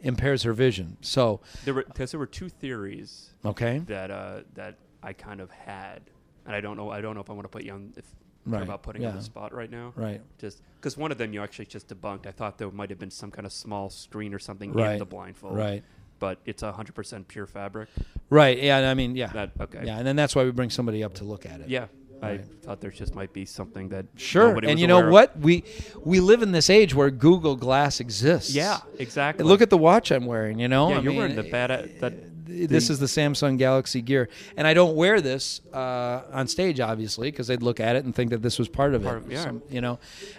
[0.02, 0.96] impairs her vision.
[1.00, 5.50] So There were because there were two theories okay, that uh, that I kind of
[5.50, 6.02] had,
[6.46, 6.90] and I don't know.
[6.90, 8.04] I don't know if I want to put you on if
[8.46, 9.92] Right, about putting you on the spot right now.
[9.96, 12.26] right, Just because one of them you actually just debunked.
[12.26, 15.04] I thought there might have been some kind of small screen or something in the
[15.04, 15.56] blindfold.
[15.58, 15.84] right,
[16.18, 17.90] But it's hundred percent pure fabric.
[18.30, 18.58] right.
[18.58, 19.82] Yeah, I mean, yeah, That okay.
[19.84, 21.68] yeah, and then that's why we bring somebody up to look at it.
[21.68, 21.88] Yeah.
[22.22, 25.12] I thought there just might be something that Sure, and you know aware of.
[25.12, 25.38] what?
[25.38, 25.64] We
[26.04, 28.54] we live in this age where Google Glass exists.
[28.54, 29.44] Yeah, exactly.
[29.44, 30.58] Look at the watch I'm wearing.
[30.60, 32.12] You know, Yeah, I you're mean, wearing the bad uh, that
[32.46, 36.80] this the- is the Samsung Galaxy Gear, and I don't wear this uh, on stage,
[36.80, 39.24] obviously, because they'd look at it and think that this was part of Part it.
[39.26, 39.44] of- yeah.
[39.44, 39.98] Some- you know,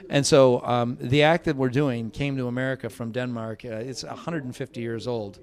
[0.10, 3.66] and so um, the act that we're doing came to America from Denmark.
[3.66, 5.40] Uh, it's 150 years old,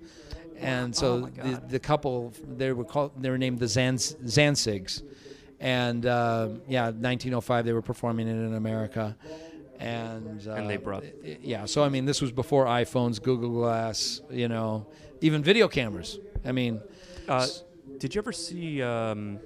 [0.60, 5.02] and so Oh the, the couple they were called they were named the Zans, Zancigs,
[5.60, 9.16] and uh, yeah, 1905 they were performing it in America.
[9.80, 11.64] And, uh, And they brought- i- yeah.
[11.66, 14.86] So I mean, this was before iPhones, Google Glass, you know,
[15.20, 16.18] even video cameras.
[16.44, 16.80] I mean,
[17.28, 17.46] Uh,
[17.98, 18.82] did you ever see?
[18.82, 19.38] Um,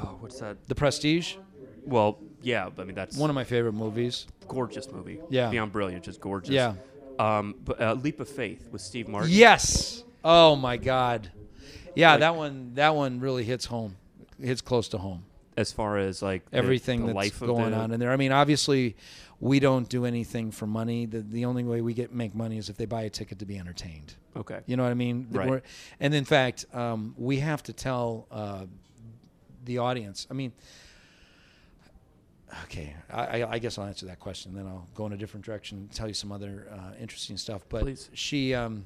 [0.00, 0.56] oh, what's that?
[0.68, 1.36] The Prestige,
[1.84, 4.26] Well, yeah, I mean that's one of my favorite movies.
[4.46, 5.20] gorgeous movie.
[5.28, 5.50] Yeah.
[5.50, 6.50] beyond brilliant, just gorgeous.
[6.54, 6.74] Yeah.
[7.18, 9.30] Um, but uh, Leap of Faith with Steve Martin.
[9.32, 10.04] Yes.
[10.24, 11.30] Oh my God.
[11.94, 12.72] Yeah, Like- that one.
[12.74, 13.96] That one really hits home.
[14.40, 15.24] Hits close to home.
[15.58, 18.12] As far as like Everything the that's life going the- on in there.
[18.12, 18.94] I mean, obviously,
[19.40, 21.04] we don't do anything for money.
[21.06, 23.46] The the only way we get make money is if they buy a ticket to
[23.46, 24.14] be entertained.
[24.36, 24.60] Okay.
[24.66, 25.26] You know what I mean?
[25.32, 25.48] Right.
[25.50, 25.62] we're-
[25.98, 28.66] And in fact, um, we have to tell uh,
[29.64, 30.26] the audience.
[30.30, 30.52] I mean,
[32.64, 34.54] okay, I, I, I guess I'll answer that question.
[34.54, 37.62] Then I'll go in a different direction, and tell you some other uh, interesting stuff.
[37.68, 38.10] But Please.
[38.14, 38.84] she, um,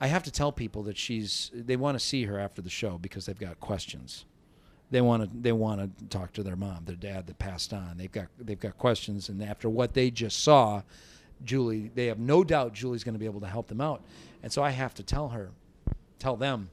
[0.00, 1.50] I have to tell people that she's.
[1.52, 4.24] They want to see her after the show because they've got questions.
[4.92, 5.30] They want to.
[5.34, 7.96] They want to talk to their mom, their dad that passed on.
[7.96, 8.26] They've got.
[8.38, 10.82] They've got questions, and after what they just saw,
[11.42, 14.02] Julie, they have no doubt Julie's going to be able to help them out.
[14.42, 15.50] And so I have to tell her,
[16.18, 16.68] tell them,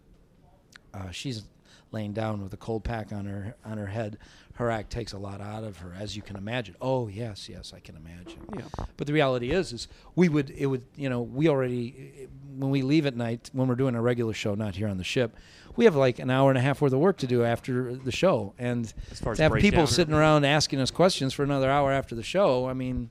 [0.94, 1.44] uh, she's
[1.92, 4.18] laying down with a cold pack on her on her head.
[4.56, 6.76] Her act takes a lot out of her, as you can imagine.
[6.82, 8.42] Oh yes, yes, I can imagine.
[8.58, 8.86] Yeah.
[8.98, 12.28] But the reality is, is we would it would you know we already
[12.58, 15.06] when we leave at night when we're doing a regular show, not here on the
[15.06, 15.38] ship,
[15.80, 18.12] we have like an hour and a half worth of work to do after the
[18.12, 21.72] show, and As far as to have people sitting around asking us questions for another
[21.72, 22.68] hour after the show.
[22.68, 23.10] I mean,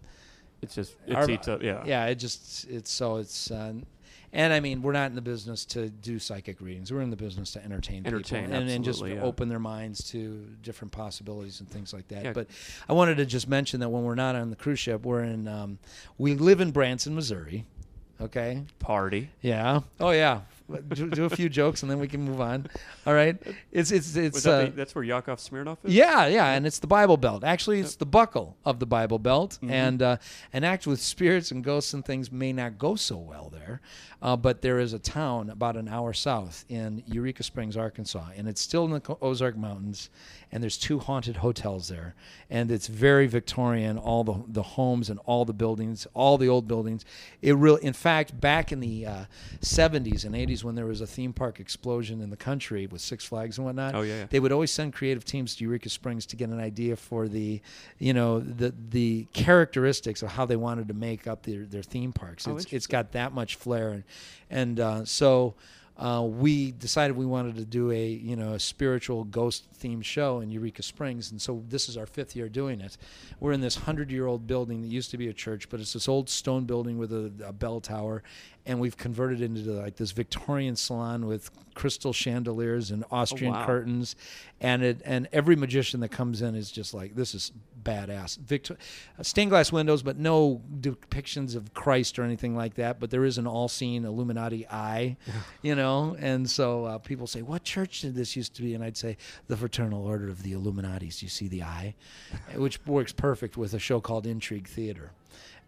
[0.61, 1.63] It's just it our- eats up.
[1.63, 1.83] Yeah.
[1.87, 3.51] yeah, it just it's so it's.
[3.51, 3.73] Uh,
[4.35, 6.93] and I mean, we're not in the business to do psychic readings.
[6.93, 9.23] We're in the business to entertain, Entertain, people and, and just yeah.
[9.23, 12.23] open their minds to different possibilities and things like that.
[12.23, 12.33] Yeah.
[12.35, 12.49] But
[12.87, 15.49] I wanted to just mention that when we're not on the cruise ship, we're in.
[15.49, 15.79] Um,
[16.19, 17.65] we live in Branson, Missouri.
[18.21, 18.65] Okay.
[18.79, 19.31] Party.
[19.41, 19.81] Yeah.
[19.99, 20.43] Oh yeah.
[20.91, 22.67] Do, do a few jokes and then we can move on.
[23.07, 23.37] All right.
[23.73, 24.43] It's it's it's.
[24.43, 25.95] that Uh, the, that's where Yakov Smirnoff is.
[25.95, 27.43] yeah, yeah, and it's the Bible Belt.
[27.43, 29.71] Actually, it's the buckle of the Bible Belt, Mhm.
[29.71, 30.17] and uh,
[30.53, 33.81] an act with spirits and ghosts and things may not go so well there.
[34.21, 38.49] Uh, but there is a town about an hour south in Eureka Springs, Arkansas, and
[38.49, 40.11] it's still in the Ozark Mountains.
[40.51, 42.15] And there's two haunted hotels there,
[42.51, 43.97] and it's very Victorian.
[43.99, 47.05] All the the homes and all the buildings, all the old buildings.
[47.43, 49.25] It really, in fact, back in the uh,
[49.61, 53.25] 70s and 80s when there was a theme park explosion in the country with Six
[53.25, 54.21] Flags and whatnot Oh yeah.
[54.21, 54.27] yeah.
[54.31, 57.61] they would always send creative teams to Eureka Springs to get an idea for the,
[57.99, 62.13] you know, the the characteristics of how they wanted to make up their, their theme
[62.13, 62.47] parks.
[62.47, 64.05] Oh, It's it's got that much flair, and
[64.51, 65.55] and uh, so.
[65.99, 70.39] uh, we decided we wanted to do a you know a spiritual ghost themed show
[70.41, 72.97] in Eureka Springs, and so this is our fifth year doing it.
[73.41, 75.95] We're in this hundred year old building that used to be a church, but it's
[75.95, 78.23] this old stone building with a, a bell tower,
[78.69, 83.65] and we've converted it into like this Victorian salon with crystal chandeliers and Austrian wow.
[83.65, 84.15] curtains,
[84.61, 87.51] and it and every magician that comes in is just like this is
[87.83, 88.39] badass.
[88.39, 88.77] Victor,
[89.19, 93.01] uh, stained glass windows, but no depictions of Christ or anything like that.
[93.01, 95.17] But there is an all-seeing Illuminati eye,
[95.63, 96.15] you know.
[96.21, 99.17] And so uh, people say, "What church did this used to be?" And I'd say,
[99.47, 101.95] "The Fraternal Order of the Illuminatis." You see the eye,
[102.55, 105.13] which works perfect with a show called Intrigue Theater.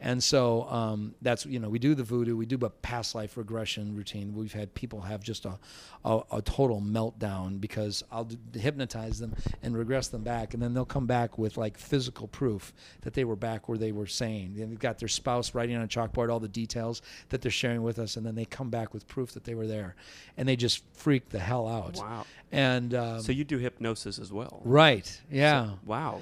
[0.02, 3.36] And so um, that's you know we do the voodoo, we do a past life
[3.36, 4.34] regression routine.
[4.34, 5.58] We've had people have just a
[6.06, 10.72] a, a total meltdown because I'll d- hypnotize them and regress them back, and then
[10.72, 14.54] they'll come back with like physical proof that they were back where they were saying.
[14.56, 17.98] They've got their spouse writing on a chalkboard all the details that they're sharing with
[17.98, 19.96] us, and then they come back with proof that they were there,
[20.38, 21.96] and they just freak the hell out.
[21.98, 22.24] Wow.
[22.50, 24.62] And um, So you do hypnosis as well.
[24.64, 25.66] right, yeah.
[25.66, 26.14] So- wow.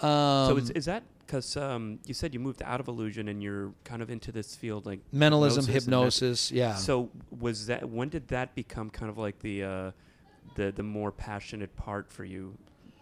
[0.00, 3.42] um, so is, is that because um, you said you moved out of illusion and
[3.42, 6.74] you're kind of into this field like mentalism, hypnosis hypnosis, yeah.
[6.74, 9.90] So was that when did that become kind of like the uh,
[10.54, 12.56] the the more passionate part for you?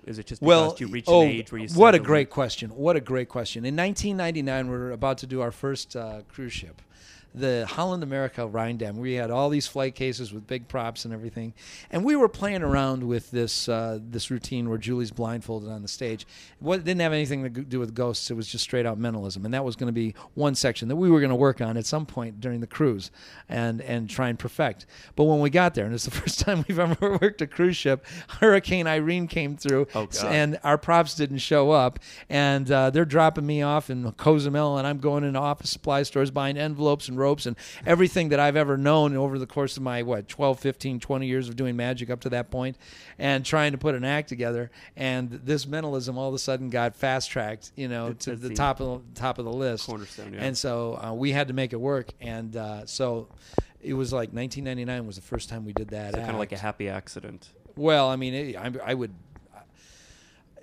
[0.07, 2.31] Is it just because well, you reach oh, an age where you what a great
[2.31, 2.71] question!
[2.71, 3.65] What a great question!
[3.65, 6.83] In 1999, we are about to do our first uh, cruise ship,
[7.35, 8.95] the Holland America Rijndam.
[8.95, 11.53] We had all these flight cases with big props and everything,
[11.91, 15.89] and we were playing around with this uh, this routine where Julie's blindfolded on the
[15.89, 16.27] stage.
[16.61, 18.31] What it didn't have anything to do with ghosts.
[18.31, 20.97] It was just straight out mentalism, and that was going to be one section that
[20.97, 23.11] we were going to work on at some point during the cruise,
[23.49, 24.87] and and try and perfect.
[25.17, 27.77] But when we got there, and it's the first time we've ever worked a cruise
[27.77, 28.07] ship,
[28.41, 33.47] Hurricane Irene came through, Oh, and our props didn't show up, and uh, they're dropping
[33.47, 37.47] me off in Cozumel, and I'm going into office supply stores buying envelopes and ropes
[37.47, 37.57] and
[37.87, 41.49] everything that I've ever known over the course of my what 12, 15, 20 years
[41.49, 42.77] of doing magic up to that point,
[43.19, 44.71] and trying to put an act together.
[44.97, 48.49] And this mentalism all of a sudden got fast tracked, you know, It's to the
[48.49, 49.87] the top of the top of the list.
[49.87, 50.35] cornerstone?
[50.35, 50.45] Yeah.
[50.45, 53.29] And so uh, we had to make it work, and uh, so.
[53.87, 56.15] It was like 1999 was the first time we did that.
[56.15, 57.51] so kind of like a happy accident.
[57.77, 59.13] Well, I mean, it, I, I would.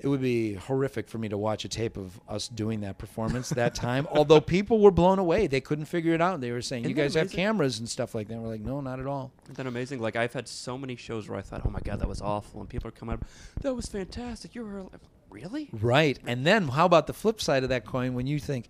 [0.01, 3.49] It would be horrific for me to watch a tape of us doing that performance
[3.49, 4.07] that time.
[4.11, 6.41] Although people were blown away, they couldn't figure it out.
[6.41, 8.81] They were saying, Isn't "You guys have cameras and stuff like that." We're like, "No,
[8.81, 9.99] not at all." Isn't that amazing?
[9.99, 12.61] Like I've had so many shows where I thought, oh my god, that was awful,
[12.61, 13.25] and people are coming up,
[13.61, 14.55] that was fantastic.
[14.55, 14.87] You were
[15.29, 16.19] really Right.
[16.27, 18.67] And then how about the flip side of that coin when you think,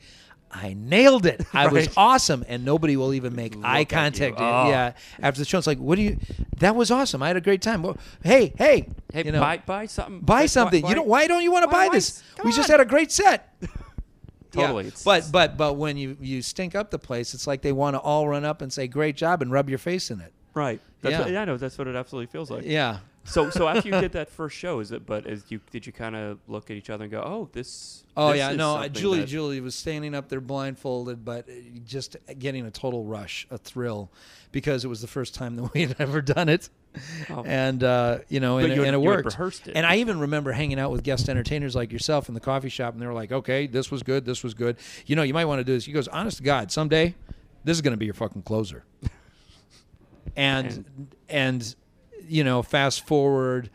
[0.54, 1.46] I nailed it.
[1.54, 2.44] I was awesome.
[2.48, 4.36] And nobody will even make Look eye contact.
[4.40, 4.70] Oh.
[4.70, 4.94] Yeah.
[5.22, 6.18] After the show, it's like, what do you,
[6.60, 7.24] that was awesome.
[7.24, 7.84] I had a great time.
[7.84, 10.82] Well, hey, hey, hey you know, buy buy something buy something.
[10.82, 12.24] buy- you don't, why don't you want to buy why- this?
[12.36, 13.54] come We just had a great set.
[14.52, 14.88] Totally.
[14.88, 17.96] It's- But, but, but when you, you stink up the place, it's like they want
[17.96, 20.34] to all run up and say, great job and rub your face in it.
[20.54, 20.82] right.
[21.02, 21.20] That's Yeah.
[21.22, 21.58] What, yeah, I know.
[21.58, 22.64] That's what it absolutely feels like.
[22.64, 23.00] Yeah.
[23.24, 25.06] So so after you did that first show, is it?
[25.06, 28.04] But is you did you kind of look at each other and go, oh, this.
[28.18, 31.52] Oh this yeah, no, Julie, that- Julie was standing up there blindfolded, but uh,
[31.86, 34.12] just getting a total rush, a thrill,
[34.52, 36.70] because it was the first time that we had ever done it,
[37.30, 37.44] Oh.
[37.46, 39.26] and uh, you know, and, you had- and it worked.
[39.26, 39.76] rehearsed it.
[39.78, 42.94] And I even remember hanging out with guest entertainers like yourself in the coffee shop,
[42.94, 44.78] and they were like, "Okay, this was good, this was good.
[45.06, 47.14] You know, you might want to do this." He goes, "Honest to God, someday,
[47.64, 48.84] this is going to be your fucking closer."
[50.36, 51.76] and and
[52.28, 53.70] you know, fast forward.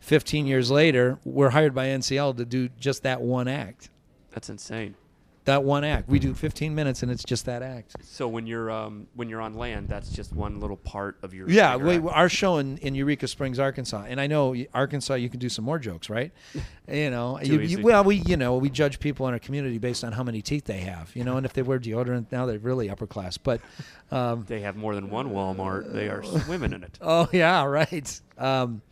[0.00, 3.88] 15 years later, we're hired by NCL to do just that one act
[4.32, 4.96] That's insane.
[5.44, 6.08] That one act.
[6.08, 7.96] We do 15 minutes, and it's just that act.
[8.02, 11.48] So when you're um when you're on land, that's just one little part of your.
[11.48, 15.40] Yeah, we, our show in, in Eureka Springs, Arkansas, and I know Arkansas, you can
[15.40, 16.32] do some more jokes, right?
[16.86, 20.04] You know, you, you, well, we you know we judge people in our community based
[20.04, 22.58] on how many teeth they have, you know, and if they wear deodorant, now they're
[22.58, 23.38] really upper class.
[23.38, 23.62] But,
[24.10, 25.94] um, They have more than one Walmart.
[25.94, 26.98] They are swimming in it.
[27.00, 28.20] oh yeah, right.
[28.36, 28.82] Um,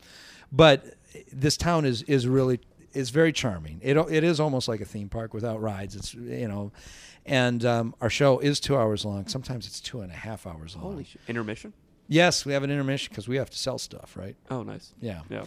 [0.51, 0.87] but
[1.33, 2.61] this town is is really
[2.94, 3.81] is very charming.
[3.83, 5.96] It it is almost like a theme park without rides.
[5.96, 6.72] It's you know,
[7.26, 9.26] and um, our show is two hours long.
[9.26, 10.85] Sometimes it's two and a half hours long.
[10.85, 11.20] Holy shit!
[11.28, 11.72] Intermission?
[12.09, 14.37] Yes, we have an intermission because we have to sell stuff, right?
[14.50, 14.92] Oh, nice.
[15.00, 15.20] Yeah.
[15.31, 15.44] Yeah.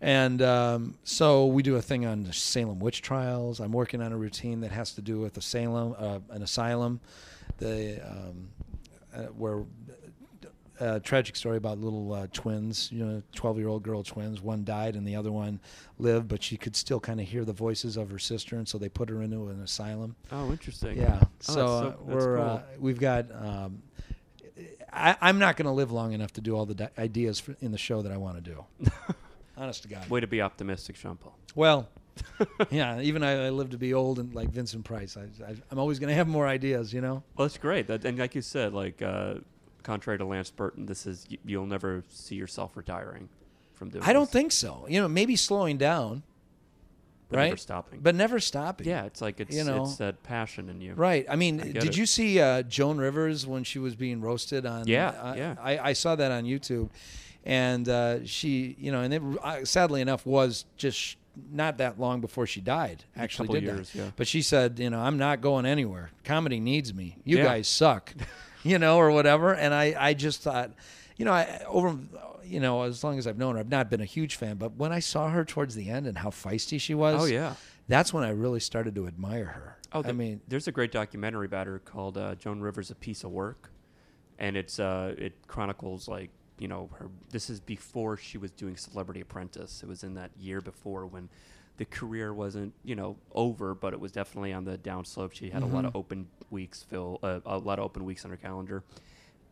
[0.00, 3.60] And um, so we do a thing on the Salem witch trials.
[3.60, 7.00] I'm working on a routine that has to do with a Salem, uh, an asylum,
[7.58, 8.48] the um,
[9.14, 9.64] uh, where
[10.80, 14.40] a tragic story about little uh, twins, you know, 12 year old girl twins.
[14.40, 15.60] One died and the other one
[15.98, 18.78] lived, but she could still kind of hear the voices of her sister, and so
[18.78, 20.16] they put her into an asylum.
[20.32, 20.96] Oh, interesting.
[20.98, 21.20] Yeah.
[21.22, 22.44] Oh, so, so- uh, we're cool.
[22.44, 23.26] uh, we've got.
[23.32, 23.82] Um,
[24.92, 27.54] I, I'm not going to live long enough to do all the di- ideas for,
[27.60, 28.64] in the show that I want to do.
[29.56, 30.08] Honest to God.
[30.08, 31.36] Way to be optimistic, Sean Paul.
[31.54, 31.88] Well,
[32.70, 33.00] yeah.
[33.00, 35.16] Even I, I live to be old and like Vincent Price.
[35.18, 37.22] I, I, I'm always going to have more ideas, you know.
[37.36, 37.88] Well, that's great.
[37.88, 39.34] That, and like you said, like uh,
[39.86, 43.28] contrary to Lance Burton, this is you'll never see yourself retiring
[43.74, 44.04] from doing.
[44.04, 44.84] I don't this, think so.
[44.88, 46.24] You know, maybe slowing down,
[47.30, 47.44] but right?
[47.46, 48.00] Never stopping.
[48.02, 48.86] but never stopping.
[48.86, 49.84] yeah, it's like it's you know.
[49.84, 50.94] it's that passion in you.
[50.94, 51.24] Right.
[51.30, 51.96] I mean, I did it.
[51.96, 54.86] you see uh, Joan Rivers when she was being roasted on?
[54.88, 55.54] Yeah, uh, yeah.
[55.60, 56.90] I, I saw that on YouTube,
[57.44, 61.16] and uh, she, you know, and it uh, sadly enough was just
[61.52, 63.04] not that long before she died.
[63.16, 63.98] Actually, did years, that.
[63.98, 64.10] yeah.
[64.16, 66.10] But she said, you know, I'm not going anywhere.
[66.24, 67.16] Comedy needs me.
[67.24, 67.44] You Yeah.
[67.44, 68.14] guys suck,
[68.66, 69.54] you know, or whatever.
[69.54, 70.72] And I, I just thought,
[71.16, 71.96] you know, I over.
[72.44, 74.56] You know, as long as I've known her, I've not been a huge fan.
[74.56, 77.54] But when I saw her towards the end and how feisty she was, Oh yeah.
[77.88, 79.78] that's when I really started to admire her.
[79.92, 83.24] Oh, I mean, there's a great documentary about her called uh, "Joan Rivers: A Piece
[83.24, 83.72] of Work,"
[84.38, 87.08] and it's uh, it chronicles like you know her.
[87.30, 89.82] This is before she was doing Celebrity Apprentice.
[89.82, 91.28] It was in that year before when
[91.76, 95.32] the career wasn't you know over, but it was definitely on the downslope.
[95.32, 98.30] She had a lot of open weeks fill, uh, a lot of open weeks on
[98.30, 98.82] her calendar,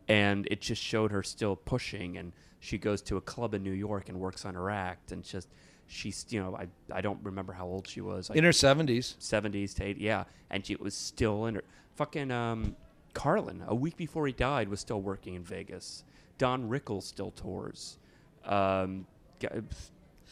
[0.09, 2.17] and it just showed her still pushing.
[2.17, 5.23] And she goes to a club in New York and works on her act, and
[5.23, 5.49] just
[5.87, 8.31] she's you know I I don't remember how old she was.
[8.31, 9.17] I in her seventies.
[9.21, 10.25] 70s to 80, yeah.
[10.51, 11.65] And she was still in her.
[11.97, 12.77] Fucking um,
[13.13, 16.05] Carlin, a week before he died, was still working in Vegas.
[16.39, 17.99] Don Rickles still tours.
[18.45, 19.07] Um,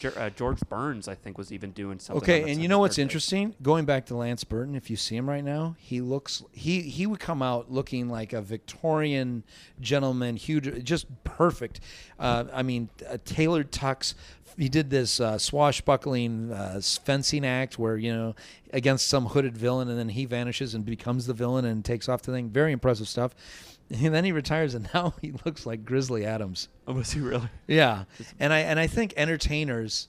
[0.05, 2.21] uh, George Burns, I think, was even doing something.
[2.23, 3.55] Okay, and you know what's interesting?
[3.61, 7.05] Going back to Lance Burton, if you see him right now, he looks he he
[7.05, 9.43] would come out looking like a Victorian
[9.79, 11.79] gentleman, huge, just perfect.
[12.19, 14.13] Uh, I mean, a tailored tux.
[14.57, 18.35] He did this uh, swashbuckling uh, fencing act where you know
[18.71, 22.21] against some hooded villain, and then he vanishes and becomes the villain and takes off
[22.21, 22.49] the thing.
[22.49, 23.33] Very impressive stuff.
[23.91, 26.69] And then he retires, and now he looks like Grizzly Adams.
[26.87, 27.49] Oh, was he really?
[27.67, 28.05] Yeah,
[28.39, 30.07] and I and I think entertainers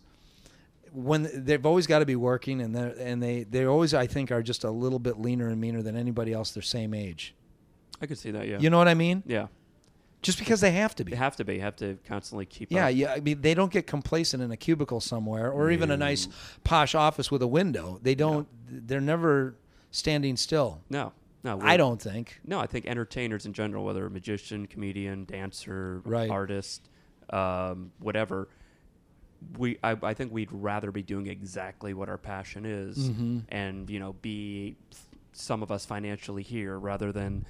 [0.92, 4.30] when they've always got to be working and they and they they always I think
[4.30, 7.34] are just a little bit leaner and meaner than anybody else their same age.
[8.00, 8.58] I could see that, yeah.
[8.60, 9.22] You know what I mean?
[9.26, 9.48] yeah.
[10.24, 11.10] Just because they have to be.
[11.12, 11.58] They have to be.
[11.60, 12.94] have to constantly keep Yeah, up.
[12.96, 13.12] yeah.
[13.12, 16.26] I mean, they don't get complacent in a cubicle somewhere or even a nice
[16.64, 18.00] posh office with a window.
[18.02, 18.48] They don't.
[18.68, 19.54] They're never
[19.90, 20.80] standing still.
[20.90, 21.12] No,
[21.44, 21.60] no.
[21.62, 22.40] I don't think.
[22.44, 26.30] No, I think entertainers in general, whether a magician, comedian, dancer, Right.
[26.30, 26.88] artist,
[27.30, 28.48] um, whatever,
[29.58, 33.38] we I, I think we'd rather be doing exactly what our passion is, Mm-hmm.
[33.50, 34.76] and you know, be
[35.32, 37.44] some of us financially here rather than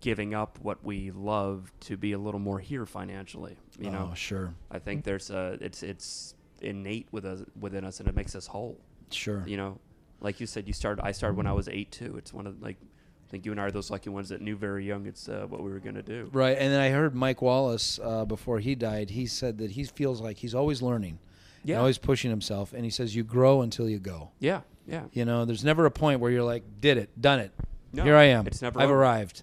[0.00, 3.56] giving up what we love to be a little more here financially.
[3.78, 8.00] You know, oh, sure, I think there's a it's it's innate with us within us,
[8.00, 8.78] and it makes us whole
[9.10, 9.42] sure.
[9.46, 9.78] you know
[10.20, 12.60] like you said you started i started when i was eight too it's one of
[12.62, 15.26] like i think you and i are those lucky ones that knew very young it's
[15.28, 18.24] uh, what we were going to do Right, and then I heard Mike Wallace uh,
[18.26, 19.08] before he died.
[19.10, 21.18] He said that he feels like he's always learning,
[21.62, 24.30] and yeah always pushing himself, and he says you grow until you go.
[24.38, 27.52] yeah yeah You know, there's never a point where you're like, did it, done it.
[27.92, 28.46] No, Here I am.
[28.46, 29.00] it's never I've over.
[29.00, 29.42] arrived.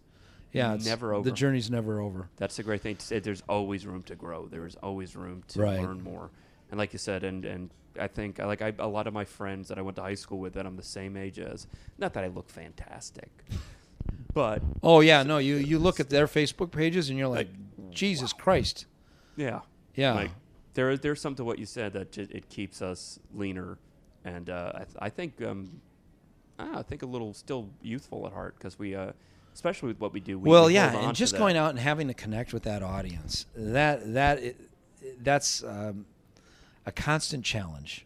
[0.53, 1.29] Yeah, it's Never over.
[1.29, 2.29] The journey's never over.
[2.37, 5.43] that's the great thing to say there's always room to grow there is always room
[5.49, 5.79] to Right.
[5.81, 6.29] learn more
[6.71, 9.67] and like you said and and i think like I, a lot of my friends
[9.69, 12.23] that i went to high school with that i'm the same age as not that
[12.23, 13.29] i look fantastic
[14.33, 17.49] but Oh yeah, no, you you look at their Facebook pages and you're like,
[17.91, 18.85] Jesus Christ.
[19.35, 19.61] yeah
[19.95, 20.13] Yeah.
[20.13, 20.31] like
[20.75, 23.77] there is there's something to what you said that ju- it keeps us leaner
[24.23, 25.81] and uh, I, th- I think um,
[26.59, 29.13] ah, I think a little still youthful at heart because we uh,
[29.57, 32.07] especially with what we do we, well, we yeah, and just going out and having
[32.07, 34.39] to connect with that audience that that
[35.23, 36.05] that's um,
[36.85, 38.05] a constant challenge.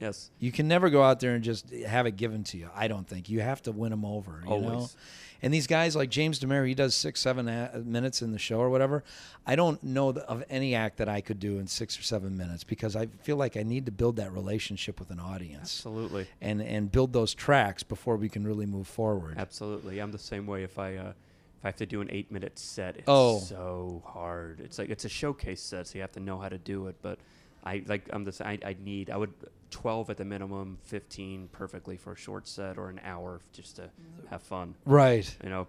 [0.00, 2.68] Yes You can never go out there and just have it given to you.
[2.74, 4.40] I don't think you have to win them over.
[4.44, 4.96] You know, Always.
[5.42, 7.46] and these guys like James Demare, he does six, seven
[7.84, 9.02] minutes in the show or whatever.
[9.46, 12.64] I don't know of any act that I could do in six or seven minutes
[12.64, 16.60] because I feel like I need to build that relationship with an audience absolutely and
[16.62, 19.34] and build those tracks before we can really move forward.
[19.38, 21.12] absolutely I'm the same way if I uh,
[21.58, 23.40] if I have to do an eight minute set it's Oh.
[23.40, 26.58] so hard it's like it's a showcase set so you have to know how to
[26.58, 27.18] do it but
[27.64, 29.32] I like I'm the s- I, I need I would
[29.70, 33.90] 12 at the minimum 15 perfectly for a short set or an hour just to
[34.30, 35.34] have fun Right.
[35.42, 35.66] you know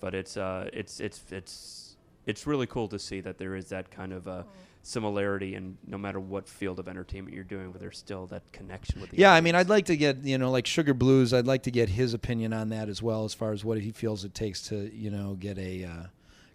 [0.00, 3.90] but it's uh it's it's it's it's really cool to see that there is that
[3.90, 4.42] kind of uh
[4.82, 9.00] similarity and no matter what field of entertainment you're doing but there's still that connection
[9.00, 11.32] with the Yeah, I mean, I'd like to get you know like Sugar Blues.
[11.32, 13.92] I'd like to get his opinion on that as well, as far as what he
[13.92, 16.02] feels it takes to you know get a uh,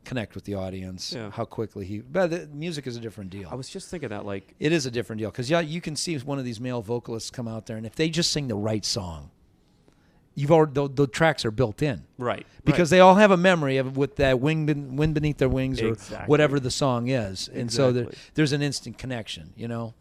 [0.05, 1.13] connect with the audience.
[1.13, 1.31] Yeah.
[1.31, 1.99] How quickly he.
[1.99, 3.49] But the music is a different deal.
[3.51, 5.95] I was just thinking that like it is a different deal because yeah, you can
[5.95, 8.56] see one of these male vocalists come out there, and if they just sing the
[8.56, 9.31] right song,
[10.35, 13.77] you've already the, the tracks are built in right because they all have a memory
[13.77, 16.27] of with that wing ben, wind beneath their wings or Exactly.
[16.27, 19.93] whatever the song is, and so there, there's an instant connection, you know.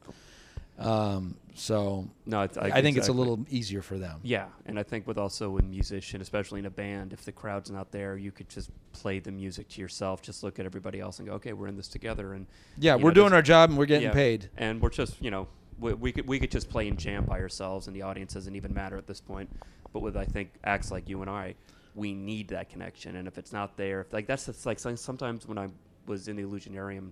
[0.78, 4.20] Um, so No, it's, I, think it's a little easier for them.
[4.22, 7.70] Yeah, and I think with also with musician, especially in a band, if the crowd's
[7.70, 10.22] not there, you could just play the music to yourself.
[10.22, 12.46] Just look at everybody else and go, okay, we're in this together, and
[12.78, 14.50] Yeah, we're know, doing our job and we're getting yeah, paid.
[14.56, 15.48] and we're just you know
[15.78, 18.54] we, we could we could just play and jam by ourselves, and the audience doesn't
[18.56, 19.50] even matter at this point.
[19.92, 21.54] But with I think acts like you and I,
[21.94, 25.46] we need that connection, and if it's not there, if, like that's it's like sometimes
[25.46, 25.68] when I
[26.06, 27.10] was in the Illusionarium,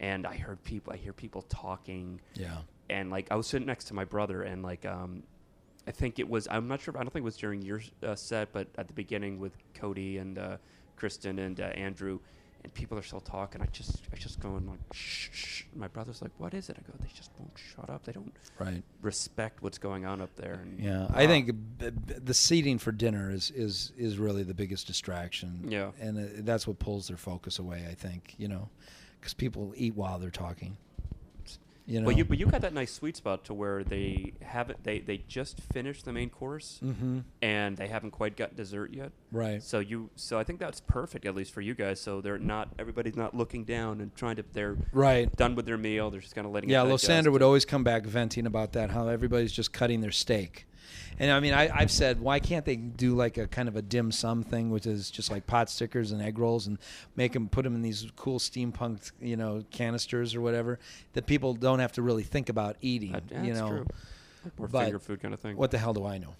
[0.00, 2.58] and I heard people, I hear people talking Yeah.
[2.90, 5.22] And like I was sitting next to my brother, and like um,
[5.86, 8.14] I think it was I'm not sure I don't think it was during your uh,
[8.14, 10.56] set, but at the beginning with Cody and uh,
[10.96, 12.18] Kristen and uh, Andrew,
[12.64, 13.60] and people are still talking.
[13.62, 15.62] I just I just going like shh, shh.
[15.74, 16.76] My brother's like, what is it?
[16.78, 18.04] I go, they just won't shut up.
[18.04, 18.82] They don't Right.
[19.02, 20.54] respect what's going on up there.
[20.62, 24.42] And, Yeah, I uh, think b- b- the seating for dinner is is is really
[24.42, 25.66] the biggest distraction.
[25.68, 25.90] Yeah.
[26.00, 27.86] and uh, that's what pulls their focus away.
[27.90, 28.70] I think you know,
[29.20, 30.76] because people eat while they're talking.
[31.86, 32.06] You know.
[32.06, 35.18] But you but you got that nice sweet spot to where they haven't they they
[35.28, 37.20] just finished the main course mm-hmm.
[37.40, 39.12] and they haven't quite got dessert yet.
[39.30, 39.62] Right.
[39.62, 42.00] So you, so I think that's perfect at least for you guys.
[42.00, 44.44] So they're not everybody's not looking down and trying to.
[44.52, 45.34] They're Right.
[45.36, 46.10] done with their meal.
[46.10, 46.70] They're just kind of letting.
[46.70, 46.84] Yeah.
[46.84, 50.66] Losander would always come back venting about that, how everybody's just cutting their steak.
[51.18, 53.82] And I mean, I, I've said, why can't they do like a kind of a
[53.82, 56.78] dim sum thing, which is just like pot stickers and egg rolls, and
[57.16, 60.78] make them put them in these cool steampunk, you know, canisters or whatever
[61.14, 63.14] that people don't have to really think about eating.
[63.14, 63.86] Uh, yeah, you know, true.
[64.58, 65.56] More But finger food kind of thing.
[65.56, 66.34] what the hell do I know?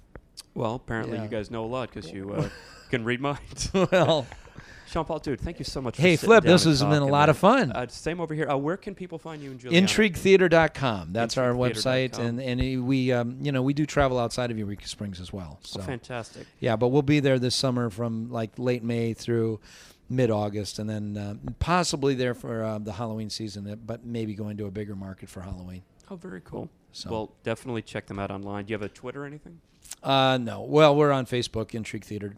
[0.55, 1.25] Well, apparently Yeah.
[1.25, 2.49] you guys know a lot because you uh,
[2.91, 3.71] can read minds.
[3.91, 4.27] well,
[4.87, 5.97] Sean Paul, dude, thank you so much.
[5.97, 7.73] Hey, Flip, this has been a lot of fun.
[7.73, 8.49] Uh, same over here.
[8.49, 9.87] Uh, where can people find you in Juliana?
[9.87, 11.13] intriguetheater.com.
[11.13, 14.87] That's our website, and and we um, you know we do travel outside of Eureka
[14.89, 15.59] Springs as well.
[15.61, 16.47] Oh, So fantastic.
[16.61, 19.61] Yeah, but we'll be there this summer from like late May through
[20.09, 24.35] mid August, and then uh, possibly there for uh, the Halloween season, uh, but maybe
[24.35, 25.83] going to a bigger market for Halloween.
[26.11, 26.71] Oh, very cool.
[26.93, 28.65] So, Well, definitely check them out online.
[28.67, 29.61] Do you have a Twitter or anything?
[30.03, 32.37] uh, no, well, we're on Facebook, Intrigue Theater.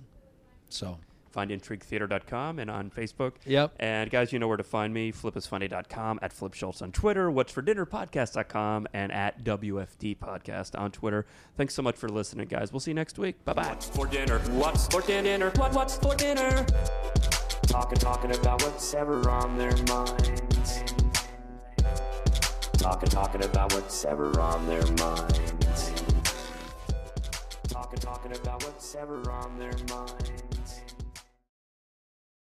[0.71, 0.99] So,
[1.31, 3.33] Find intriguetheater.com and on Facebook.
[3.45, 3.75] yep.
[3.79, 5.13] And guys, you know where to find me.
[5.13, 10.91] Flipisfunny.com, at Flip Schultz on Twitter, What's for Dinner Podcast.com, and at WFD Podcast on
[10.91, 11.27] Twitter.
[11.57, 12.73] Thanks so much for listening, guys.
[12.73, 13.45] We'll see you next week.
[13.45, 13.69] Bye bye.
[13.69, 14.39] What's for dinner?
[14.39, 15.51] What's for dinner?
[15.57, 16.65] What, what's for dinner?
[17.67, 20.83] Talking, talking about what's ever on their minds.
[22.79, 25.93] Talking, talking about what's ever on their minds.
[27.69, 30.48] Talking, talking about what's ever on their minds.